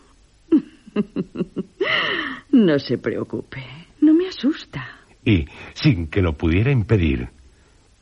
no 2.51 2.79
se 2.79 2.97
preocupe, 2.97 3.63
no 4.01 4.13
me 4.13 4.27
asusta. 4.27 4.99
Y, 5.23 5.45
sin 5.73 6.07
que 6.07 6.21
lo 6.21 6.33
pudiera 6.33 6.71
impedir, 6.71 7.29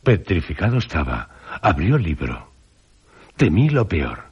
petrificado 0.03 0.77
estaba, 0.77 1.29
abrió 1.61 1.95
el 1.95 2.03
libro. 2.03 2.51
Temí 3.35 3.69
lo 3.69 3.87
peor. 3.87 4.25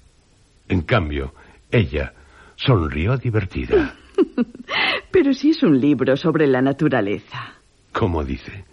En 0.67 0.81
cambio, 0.81 1.33
ella 1.71 2.13
sonrió 2.55 3.17
divertida. 3.17 3.95
Pero 5.11 5.33
si 5.33 5.51
es 5.51 5.63
un 5.63 5.79
libro 5.79 6.17
sobre 6.17 6.47
la 6.47 6.61
naturaleza. 6.61 7.53
¿Cómo 7.91 8.23
dice? 8.23 8.65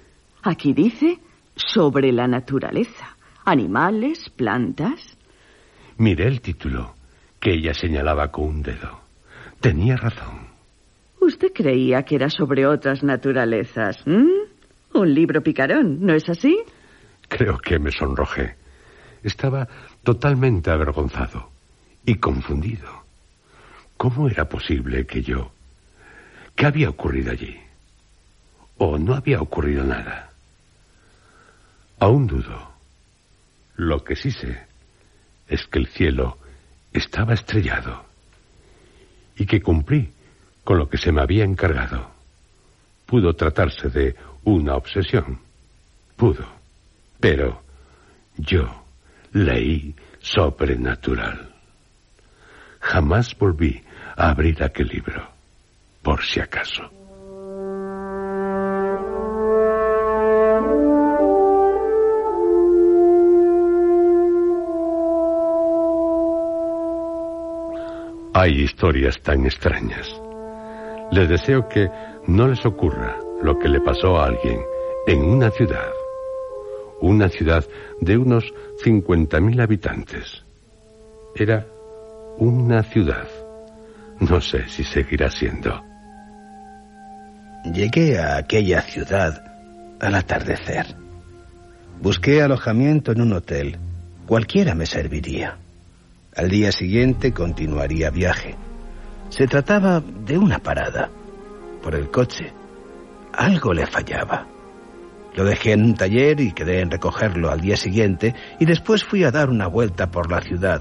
Aquí 0.42 0.72
dice 0.72 1.18
sobre 1.54 2.12
la 2.12 2.26
naturaleza. 2.26 3.11
Animales, 3.44 4.30
plantas. 4.36 5.16
Miré 5.98 6.26
el 6.26 6.40
título, 6.40 6.94
que 7.40 7.54
ella 7.54 7.74
señalaba 7.74 8.30
con 8.30 8.44
un 8.44 8.62
dedo. 8.62 9.00
Tenía 9.60 9.96
razón. 9.96 10.48
Usted 11.20 11.52
creía 11.52 12.02
que 12.02 12.16
era 12.16 12.28
sobre 12.30 12.66
otras 12.66 13.02
naturalezas. 13.02 14.04
Un 14.06 15.14
libro 15.14 15.42
picarón, 15.42 16.04
¿no 16.04 16.14
es 16.14 16.28
así? 16.28 16.58
Creo 17.28 17.58
que 17.58 17.78
me 17.78 17.90
sonrojé. 17.90 18.56
Estaba 19.22 19.68
totalmente 20.02 20.70
avergonzado 20.70 21.50
y 22.04 22.16
confundido. 22.16 23.04
¿Cómo 23.96 24.28
era 24.28 24.48
posible 24.48 25.06
que 25.06 25.22
yo... 25.22 25.52
¿Qué 26.54 26.66
había 26.66 26.90
ocurrido 26.90 27.32
allí? 27.32 27.56
¿O 28.78 28.98
no 28.98 29.14
había 29.14 29.40
ocurrido 29.40 29.84
nada? 29.84 30.30
Aún 31.98 32.26
dudo. 32.26 32.71
Lo 33.76 34.04
que 34.04 34.16
sí 34.16 34.30
sé 34.30 34.66
es 35.48 35.66
que 35.66 35.78
el 35.78 35.86
cielo 35.88 36.38
estaba 36.92 37.34
estrellado 37.34 38.04
y 39.36 39.46
que 39.46 39.60
cumplí 39.60 40.12
con 40.64 40.78
lo 40.78 40.88
que 40.88 40.98
se 40.98 41.12
me 41.12 41.20
había 41.20 41.44
encargado. 41.44 42.10
Pudo 43.06 43.34
tratarse 43.34 43.88
de 43.88 44.16
una 44.44 44.76
obsesión. 44.76 45.40
Pudo. 46.16 46.46
Pero 47.20 47.62
yo 48.36 48.84
leí 49.32 49.94
sobrenatural. 50.20 51.54
Jamás 52.80 53.36
volví 53.36 53.82
a 54.16 54.30
abrir 54.30 54.62
aquel 54.62 54.88
libro, 54.88 55.28
por 56.02 56.22
si 56.24 56.40
acaso. 56.40 57.01
Hay 68.42 68.60
historias 68.60 69.22
tan 69.22 69.46
extrañas. 69.46 70.20
Les 71.12 71.28
deseo 71.28 71.68
que 71.68 71.88
no 72.26 72.48
les 72.48 72.66
ocurra 72.66 73.16
lo 73.40 73.56
que 73.56 73.68
le 73.68 73.80
pasó 73.80 74.16
a 74.18 74.26
alguien 74.26 74.58
en 75.06 75.22
una 75.22 75.48
ciudad. 75.52 75.92
Una 77.00 77.28
ciudad 77.28 77.64
de 78.00 78.18
unos 78.18 78.52
50.000 78.84 79.62
habitantes. 79.62 80.42
Era 81.36 81.64
una 82.38 82.82
ciudad. 82.82 83.28
No 84.18 84.40
sé 84.40 84.68
si 84.68 84.82
seguirá 84.82 85.30
siendo. 85.30 85.80
Llegué 87.72 88.18
a 88.18 88.38
aquella 88.38 88.80
ciudad 88.80 89.40
al 90.00 90.16
atardecer. 90.16 90.86
Busqué 92.00 92.42
alojamiento 92.42 93.12
en 93.12 93.20
un 93.20 93.34
hotel. 93.34 93.78
Cualquiera 94.26 94.74
me 94.74 94.86
serviría. 94.86 95.58
Al 96.34 96.48
día 96.48 96.72
siguiente 96.72 97.34
continuaría 97.34 98.08
viaje. 98.08 98.54
Se 99.28 99.46
trataba 99.46 100.00
de 100.00 100.38
una 100.38 100.58
parada. 100.60 101.10
Por 101.82 101.94
el 101.94 102.10
coche. 102.10 102.54
Algo 103.34 103.74
le 103.74 103.86
fallaba. 103.86 104.46
Lo 105.34 105.44
dejé 105.44 105.72
en 105.72 105.84
un 105.84 105.94
taller 105.94 106.40
y 106.40 106.52
quedé 106.52 106.80
en 106.80 106.90
recogerlo 106.90 107.50
al 107.50 107.60
día 107.60 107.76
siguiente 107.76 108.34
y 108.58 108.64
después 108.64 109.04
fui 109.04 109.24
a 109.24 109.30
dar 109.30 109.50
una 109.50 109.66
vuelta 109.66 110.10
por 110.10 110.30
la 110.30 110.40
ciudad. 110.40 110.80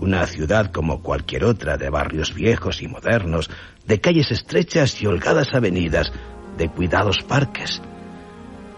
Una 0.00 0.26
ciudad 0.26 0.70
como 0.70 1.02
cualquier 1.02 1.44
otra, 1.44 1.76
de 1.76 1.90
barrios 1.90 2.32
viejos 2.32 2.80
y 2.80 2.86
modernos, 2.86 3.50
de 3.86 4.00
calles 4.00 4.30
estrechas 4.30 5.02
y 5.02 5.06
holgadas 5.06 5.54
avenidas, 5.54 6.12
de 6.56 6.68
cuidados 6.68 7.20
parques. 7.22 7.82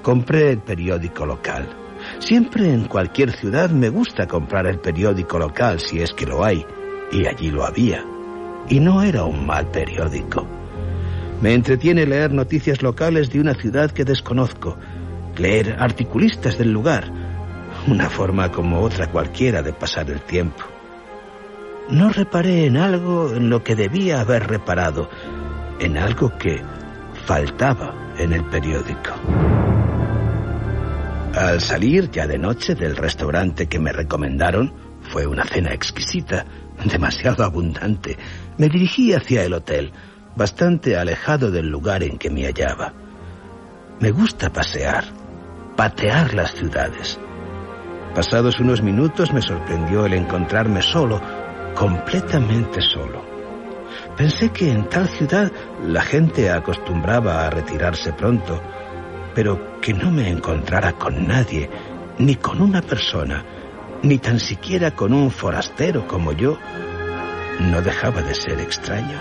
Compré 0.01 0.53
el 0.53 0.61
periódico 0.61 1.27
local. 1.27 1.86
Siempre 2.19 2.73
en 2.73 2.87
cualquier 2.87 3.33
ciudad 3.33 3.71
me 3.71 3.89
gusta 3.89 4.27
comprar 4.27 4.67
el 4.67 4.79
periódico 4.79 5.39
local 5.39 5.81
si 5.81 6.01
es 6.01 6.12
que 6.12 6.27
lo 6.27 6.45
hay, 6.45 6.64
y 7.12 7.27
allí 7.27 7.51
lo 7.51 7.64
había. 7.64 8.05
Y 8.69 8.81
no 8.81 9.03
era 9.03 9.25
un 9.25 9.47
mal 9.47 9.71
periódico. 9.71 10.47
Me 11.41 11.53
entretiene 11.53 12.07
leer 12.07 12.33
noticias 12.33 12.83
locales 12.83 13.31
de 13.31 13.41
una 13.41 13.55
ciudad 13.55 13.91
que 13.91 14.05
desconozco, 14.05 14.77
leer 15.37 15.77
articulistas 15.79 16.57
del 16.57 16.73
lugar, 16.73 17.12
una 17.87 18.09
forma 18.09 18.51
como 18.51 18.81
otra 18.81 19.11
cualquiera 19.11 19.62
de 19.62 19.73
pasar 19.75 20.11
el 20.11 20.23
tiempo. 20.23 20.64
No 21.91 22.11
reparé 22.11 22.67
en 22.67 22.79
algo 22.79 23.33
en 23.35 23.51
lo 23.51 23.62
que 23.62 23.77
debía 23.77 24.21
haber 24.21 24.49
reparado, 24.49 25.09
en 25.79 25.99
algo 25.99 26.37
que 26.39 26.62
faltaba 27.27 27.95
en 28.19 28.33
el 28.33 28.45
periódico. 28.45 29.12
Al 31.37 31.61
salir 31.61 32.11
ya 32.11 32.26
de 32.26 32.39
noche 32.39 32.74
del 32.74 32.97
restaurante 32.97 33.66
que 33.66 33.78
me 33.78 33.93
recomendaron, 33.93 34.72
fue 35.03 35.26
una 35.26 35.45
cena 35.45 35.74
exquisita, 35.74 36.47
demasiado 36.82 37.45
abundante. 37.45 38.16
Me 38.57 38.70
dirigí 38.70 39.12
hacia 39.12 39.45
el 39.45 39.53
hotel, 39.53 39.93
bastante 40.34 40.97
alejado 40.97 41.51
del 41.51 41.68
lugar 41.68 42.03
en 42.03 42.16
que 42.16 42.30
me 42.30 42.47
hallaba. 42.47 42.95
Me 44.01 44.12
gusta 44.12 44.51
pasear, 44.51 45.05
patear 45.76 46.32
las 46.32 46.55
ciudades. 46.55 47.20
Pasados 48.14 48.59
unos 48.59 48.80
minutos 48.80 49.30
me 49.34 49.43
sorprendió 49.43 50.07
el 50.07 50.14
encontrarme 50.14 50.80
solo, 50.80 51.20
completamente 51.74 52.80
solo. 52.80 53.22
Pensé 54.16 54.49
que 54.53 54.72
en 54.72 54.89
tal 54.89 55.07
ciudad 55.07 55.53
la 55.84 56.01
gente 56.01 56.51
acostumbraba 56.51 57.47
a 57.47 57.51
retirarse 57.51 58.14
pronto, 58.14 58.62
pero 59.37 59.82
que 59.82 59.93
no 59.93 60.11
me 60.11 60.30
encontrara 60.30 60.95
con 60.95 61.28
nadie, 61.28 61.68
ni 62.18 62.37
con 62.37 62.62
una 62.62 62.80
persona, 62.80 63.45
ni 64.03 64.16
tan 64.16 64.41
siquiera 64.41 64.93
con 64.93 65.12
un 65.12 65.30
forastero 65.30 66.09
como 66.09 66.32
yo, 66.32 66.59
no 67.61 67.82
dejaba 67.82 68.22
de 68.22 68.34
ser 68.34 68.59
extraño. 68.61 69.20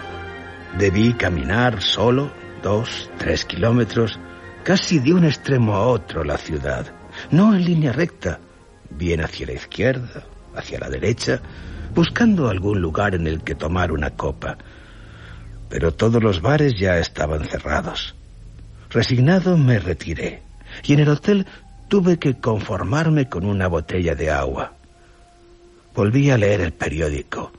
Debí 0.80 1.13
caminar 1.16 1.82
solo 1.82 2.32
dos, 2.63 3.11
tres 3.18 3.43
kilómetros, 3.43 4.18
casi 4.63 4.99
de 4.99 5.13
un 5.13 5.26
extremo 5.26 5.76
a 5.76 5.86
otro 5.86 6.24
la 6.24 6.38
ciudad, 6.38 6.93
no 7.32 7.53
en 7.53 7.66
línea 7.66 7.91
recta, 7.91 8.39
bien 8.89 9.20
hacia 9.20 9.47
la 9.47 9.53
izquierda, 9.53 10.24
hacia 10.55 10.80
la 10.80 10.89
derecha, 10.89 11.41
buscando 11.93 12.47
algún 12.47 12.80
lugar 12.80 13.16
en 13.16 13.28
el 13.28 13.43
que 13.43 13.55
tomar 13.55 13.91
una 13.91 14.11
copa. 14.11 14.57
Pero 15.68 15.93
todos 15.93 16.24
los 16.24 16.41
bares 16.41 16.80
ya 16.80 16.99
estaban 16.99 17.43
cerrados. 17.43 18.16
Resignado 18.96 19.58
me 19.58 19.78
retiré 19.78 20.41
y 20.82 20.93
en 20.93 21.02
el 21.02 21.10
hotel 21.10 21.46
tuve 21.89 22.18
que 22.18 22.36
conformarme 22.36 23.28
con 23.28 23.46
una 23.46 23.68
botella 23.68 24.16
de 24.16 24.32
agua. 24.32 24.72
Volví 25.93 26.32
a 26.32 26.38
leer 26.38 26.62
el 26.62 26.72
periódico 26.72 27.52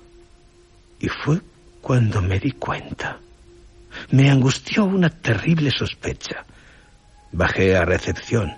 y 0.99 1.09
fue 1.09 1.43
cuando 1.83 2.23
me 2.23 2.41
di 2.41 2.53
cuenta. 2.53 3.19
Me 4.13 4.31
angustió 4.31 4.87
una 4.87 5.11
terrible 5.11 5.71
sospecha. 5.71 6.47
Bajé 7.33 7.77
a 7.77 7.85
recepción. 7.85 8.55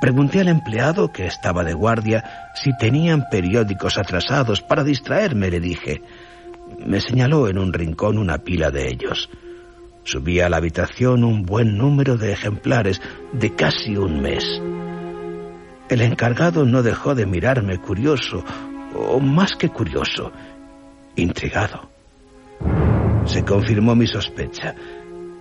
Pregunté 0.00 0.40
al 0.40 0.48
empleado 0.48 1.10
que 1.10 1.26
estaba 1.26 1.64
de 1.64 1.74
guardia 1.74 2.52
si 2.54 2.70
tenían 2.76 3.28
periódicos 3.28 3.98
atrasados. 3.98 4.60
Para 4.60 4.84
distraerme 4.84 5.50
le 5.50 5.58
dije. 5.58 6.00
Me 6.86 7.00
señaló 7.00 7.48
en 7.48 7.58
un 7.58 7.72
rincón 7.72 8.18
una 8.18 8.38
pila 8.38 8.70
de 8.70 8.86
ellos. 8.86 9.28
Subí 10.04 10.40
a 10.40 10.48
la 10.48 10.56
habitación 10.56 11.24
un 11.24 11.42
buen 11.42 11.76
número 11.76 12.16
de 12.16 12.32
ejemplares 12.32 13.00
de 13.32 13.54
casi 13.54 13.96
un 13.96 14.20
mes. 14.20 14.44
El 15.88 16.00
encargado 16.00 16.64
no 16.64 16.82
dejó 16.82 17.14
de 17.14 17.26
mirarme 17.26 17.78
curioso, 17.78 18.44
o 18.94 19.20
más 19.20 19.56
que 19.56 19.68
curioso, 19.68 20.32
intrigado. 21.16 21.90
Se 23.24 23.44
confirmó 23.44 23.94
mi 23.94 24.06
sospecha. 24.06 24.74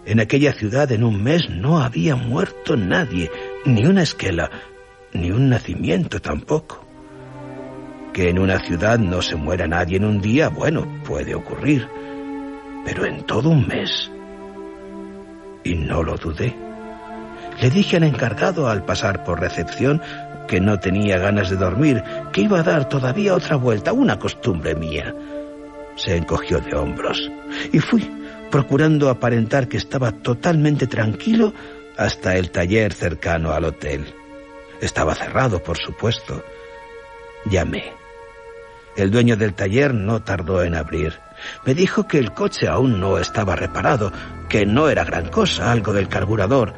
En 0.06 0.20
aquella 0.20 0.54
ciudad 0.54 0.92
en 0.92 1.04
un 1.04 1.22
mes 1.24 1.50
no 1.50 1.80
había 1.80 2.16
muerto 2.16 2.76
nadie, 2.76 3.32
ni 3.66 3.86
una 3.86 4.04
esquela, 4.04 4.50
ni 5.14 5.32
un 5.32 5.50
nacimiento 5.50 6.20
tampoco. 6.20 6.86
Que 8.14 8.30
en 8.30 8.40
una 8.40 8.60
ciudad 8.60 8.98
no 9.00 9.22
se 9.22 9.36
muera 9.36 9.68
nadie 9.68 9.98
en 9.98 10.06
un 10.06 10.20
día, 10.20 10.50
bueno, 10.50 11.02
puede 11.06 11.36
ocurrir, 11.36 11.88
pero 12.86 13.06
en 13.06 13.24
todo 13.24 13.50
un 13.50 13.68
mes. 13.68 14.12
Y 15.64 15.76
no 15.76 16.04
lo 16.04 16.16
dudé. 16.16 16.56
Le 17.62 17.70
dije 17.70 17.98
al 17.98 18.04
encargado 18.04 18.70
al 18.70 18.86
pasar 18.86 19.24
por 19.24 19.40
recepción 19.40 20.02
que 20.48 20.60
no 20.60 20.80
tenía 20.80 21.18
ganas 21.18 21.50
de 21.50 21.58
dormir, 21.58 22.04
que 22.34 22.42
iba 22.42 22.60
a 22.60 22.64
dar 22.64 22.90
todavía 22.90 23.36
otra 23.36 23.56
vuelta, 23.56 23.94
una 23.94 24.18
costumbre 24.18 24.76
mía. 24.76 25.14
Se 25.96 26.16
encogió 26.16 26.60
de 26.60 26.76
hombros 26.76 27.30
y 27.72 27.80
fui, 27.80 28.10
procurando 28.50 29.10
aparentar 29.10 29.68
que 29.68 29.78
estaba 29.78 30.12
totalmente 30.12 30.88
tranquilo, 30.88 31.54
hasta 31.98 32.38
el 32.38 32.50
taller 32.50 32.94
cercano 32.94 33.52
al 33.52 33.66
hotel. 33.66 34.06
Estaba 34.82 35.14
cerrado, 35.14 35.62
por 35.62 35.78
supuesto. 35.78 36.44
Llamé. 37.46 37.92
El 38.96 39.12
dueño 39.12 39.36
del 39.36 39.54
taller 39.54 39.94
no 39.94 40.24
tardó 40.24 40.64
en 40.64 40.76
abrir. 40.76 41.20
Me 41.66 41.74
dijo 41.74 42.08
que 42.08 42.18
el 42.18 42.34
coche 42.34 42.68
aún 42.68 43.00
no 43.00 43.18
estaba 43.18 43.56
reparado, 43.56 44.12
que 44.48 44.66
no 44.66 44.90
era 44.90 45.04
gran 45.04 45.30
cosa, 45.30 45.72
algo 45.72 45.94
del 45.94 46.08
carburador, 46.08 46.74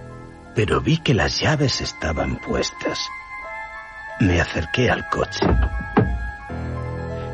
pero 0.55 0.81
vi 0.81 0.97
que 0.97 1.13
las 1.13 1.39
llaves 1.39 1.81
estaban 1.81 2.37
puestas. 2.37 2.99
Me 4.19 4.39
acerqué 4.39 4.89
al 4.89 5.07
coche. 5.09 5.45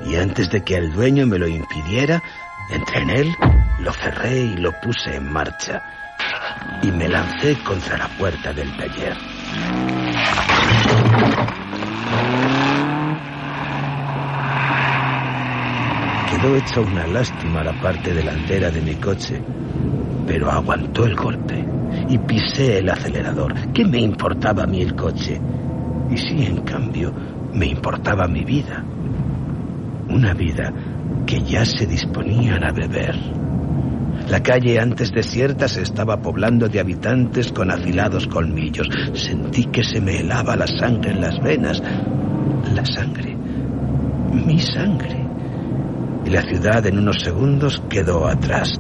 Y 0.06 0.16
antes 0.16 0.50
de 0.50 0.64
que 0.64 0.76
el 0.76 0.94
dueño 0.94 1.28
me 1.28 1.38
lo 1.38 1.48
impidiera, 1.48 2.24
entré 2.72 3.02
en 3.02 3.10
él, 3.10 3.36
lo 3.80 3.92
cerré 3.94 4.38
y 4.38 4.58
lo 4.58 4.72
puse 4.80 5.16
en 5.16 5.32
marcha 5.32 5.84
y 6.82 6.92
me 6.92 7.08
lancé 7.08 7.58
contra 7.64 7.98
la 7.98 8.08
puerta 8.08 8.54
del 8.54 8.76
taller. 8.78 9.18
Quedó 16.40 16.56
hecha 16.56 16.82
una 16.82 17.08
lástima 17.08 17.64
la 17.64 17.74
parte 17.82 18.14
delantera 18.14 18.70
de 18.70 18.80
mi 18.80 18.94
coche, 18.94 19.42
pero 20.28 20.52
aguantó 20.52 21.08
el 21.08 21.16
golpe 21.16 21.68
y 22.10 22.20
pisé 22.20 22.78
el 22.78 22.92
acelerador. 22.92 23.56
¿Qué 23.74 23.84
me 23.84 24.00
importaba 24.00 24.62
a 24.62 24.68
mí 24.68 24.84
el 24.84 24.96
coche? 24.96 25.42
Y 26.12 26.16
sí, 26.16 26.46
en 26.46 26.58
cambio, 26.58 27.12
me 27.54 27.66
importaba 27.66 28.28
mi 28.28 28.44
vida. 28.44 28.86
Una 30.10 30.36
vida 30.36 30.72
que 31.26 31.42
ya 31.42 31.66
se 31.66 31.88
disponían 31.88 32.64
a 32.64 32.72
beber. 32.72 33.16
La 34.30 34.44
calle 34.44 34.80
antes 34.80 35.12
desierta 35.12 35.68
se 35.68 35.82
estaba 35.82 36.22
poblando 36.22 36.70
de 36.70 36.80
habitantes 36.80 37.52
con 37.52 37.72
afilados 37.72 38.28
colmillos. 38.28 38.88
Sentí 39.14 39.66
que 39.66 39.84
se 39.84 40.00
me 40.00 40.20
helaba 40.20 40.56
la 40.56 40.68
sangre 40.68 41.14
en 41.14 41.22
las 41.22 41.42
venas. 41.42 41.82
La 42.76 42.86
sangre. 42.86 43.36
Mi 44.46 44.60
sangre. 44.60 45.27
Y 46.28 46.30
la 46.30 46.42
ciudad 46.42 46.86
en 46.86 46.98
unos 47.00 47.22
segundos 47.22 47.82
quedó 47.90 48.28
atrás. 48.28 48.78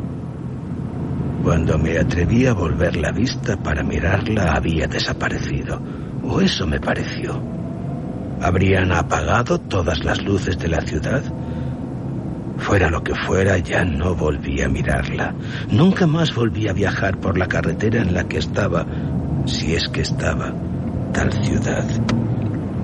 Cuando 1.42 1.78
me 1.78 1.98
atreví 1.98 2.46
a 2.46 2.52
volver 2.52 2.98
la 2.98 3.14
vista 3.14 3.56
para 3.56 3.84
mirarla 3.84 4.52
había 4.52 4.86
desaparecido. 4.86 5.82
O 6.26 6.42
eso 6.42 6.68
me 6.68 6.82
pareció. 6.82 7.42
¿Habrían 8.42 8.92
apagado 8.92 9.60
todas 9.60 10.04
las 10.04 10.22
luces 10.24 10.60
de 10.60 10.68
la 10.68 10.82
ciudad? 10.82 11.24
Fuera 12.58 12.90
lo 12.90 13.02
que 13.02 13.16
fuera, 13.16 13.58
ya 13.60 13.86
no 13.86 14.14
volví 14.14 14.62
a 14.62 14.68
mirarla. 14.68 15.34
Nunca 15.72 16.06
más 16.06 16.36
volví 16.36 16.68
a 16.68 16.74
viajar 16.74 17.18
por 17.18 17.38
la 17.38 17.48
carretera 17.48 18.02
en 18.02 18.14
la 18.14 18.26
que 18.26 18.40
estaba, 18.40 18.86
si 19.46 19.74
es 19.74 19.88
que 19.88 20.02
estaba, 20.02 20.54
tal 21.14 21.32
ciudad. 21.46 21.86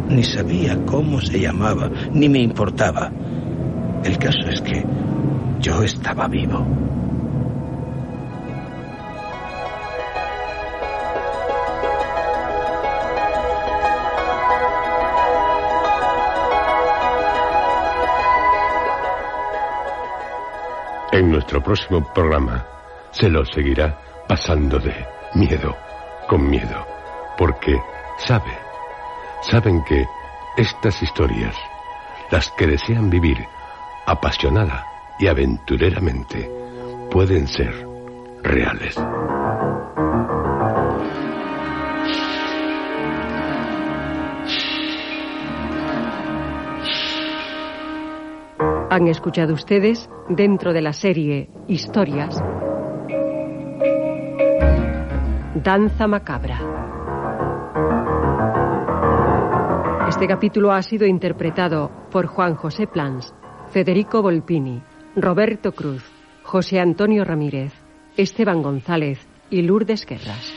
Ni 0.08 0.24
sabía 0.24 0.78
cómo 0.86 1.20
se 1.20 1.42
llamaba, 1.42 1.90
ni 2.14 2.30
me 2.30 2.40
importaba. 2.40 3.12
El 4.04 4.18
caso 4.18 4.50
es 4.50 4.62
que 4.62 4.86
yo 5.60 5.82
estaba 5.82 6.28
vivo. 6.28 6.68
En 21.14 21.32
nuestro 21.32 21.62
próximo 21.64 22.04
programa 22.14 22.66
se 23.12 23.30
lo 23.30 23.46
seguirá 23.46 23.98
pasando 24.28 24.80
de 24.80 24.94
miedo 25.36 25.78
con 26.28 26.50
miedo, 26.50 26.86
porque 27.38 27.80
sabe, 28.18 28.52
saben 29.44 29.82
que 29.86 30.06
estas 30.58 31.02
historias, 31.02 31.56
las 32.32 32.52
que 32.52 32.68
desean 32.68 33.10
vivir 33.10 33.38
apasionada 34.06 34.86
y 35.20 35.28
aventureramente, 35.28 36.50
pueden 37.12 37.48
ser 37.48 37.74
reales. 38.42 38.98
Han 48.90 49.08
escuchado 49.08 49.54
ustedes, 49.54 50.08
dentro 50.30 50.72
de 50.72 50.82
la 50.82 50.94
serie 50.94 51.50
Historias, 51.68 52.40
Danza 55.56 56.08
Macabra. 56.08 56.60
Este 60.10 60.28
capítulo 60.28 60.72
ha 60.72 60.84
sido 60.84 61.08
interpretado 61.08 61.90
por 62.12 62.28
Juan 62.28 62.54
José 62.54 62.86
Plans, 62.86 63.34
Federico 63.74 64.22
Volpini, 64.22 64.84
Roberto 65.16 65.72
Cruz, 65.72 66.04
José 66.44 66.80
Antonio 66.80 67.26
Ramírez, 67.26 67.74
Esteban 68.16 68.62
González 68.62 69.28
y 69.50 69.64
Lourdes 69.64 70.06
Guerras. 70.06 70.54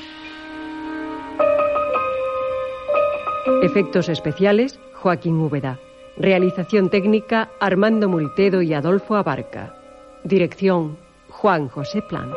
Efectos 3.62 4.10
especiales, 4.10 4.78
Joaquín 4.96 5.36
Úbeda. 5.36 5.78
Realización 6.18 6.90
técnica 6.90 7.48
Armando 7.58 8.10
Multedo 8.10 8.60
y 8.60 8.74
Adolfo 8.74 9.16
Abarca. 9.16 9.74
Dirección 10.22 10.98
Juan 11.30 11.68
José 11.68 12.02
Plans. 12.02 12.36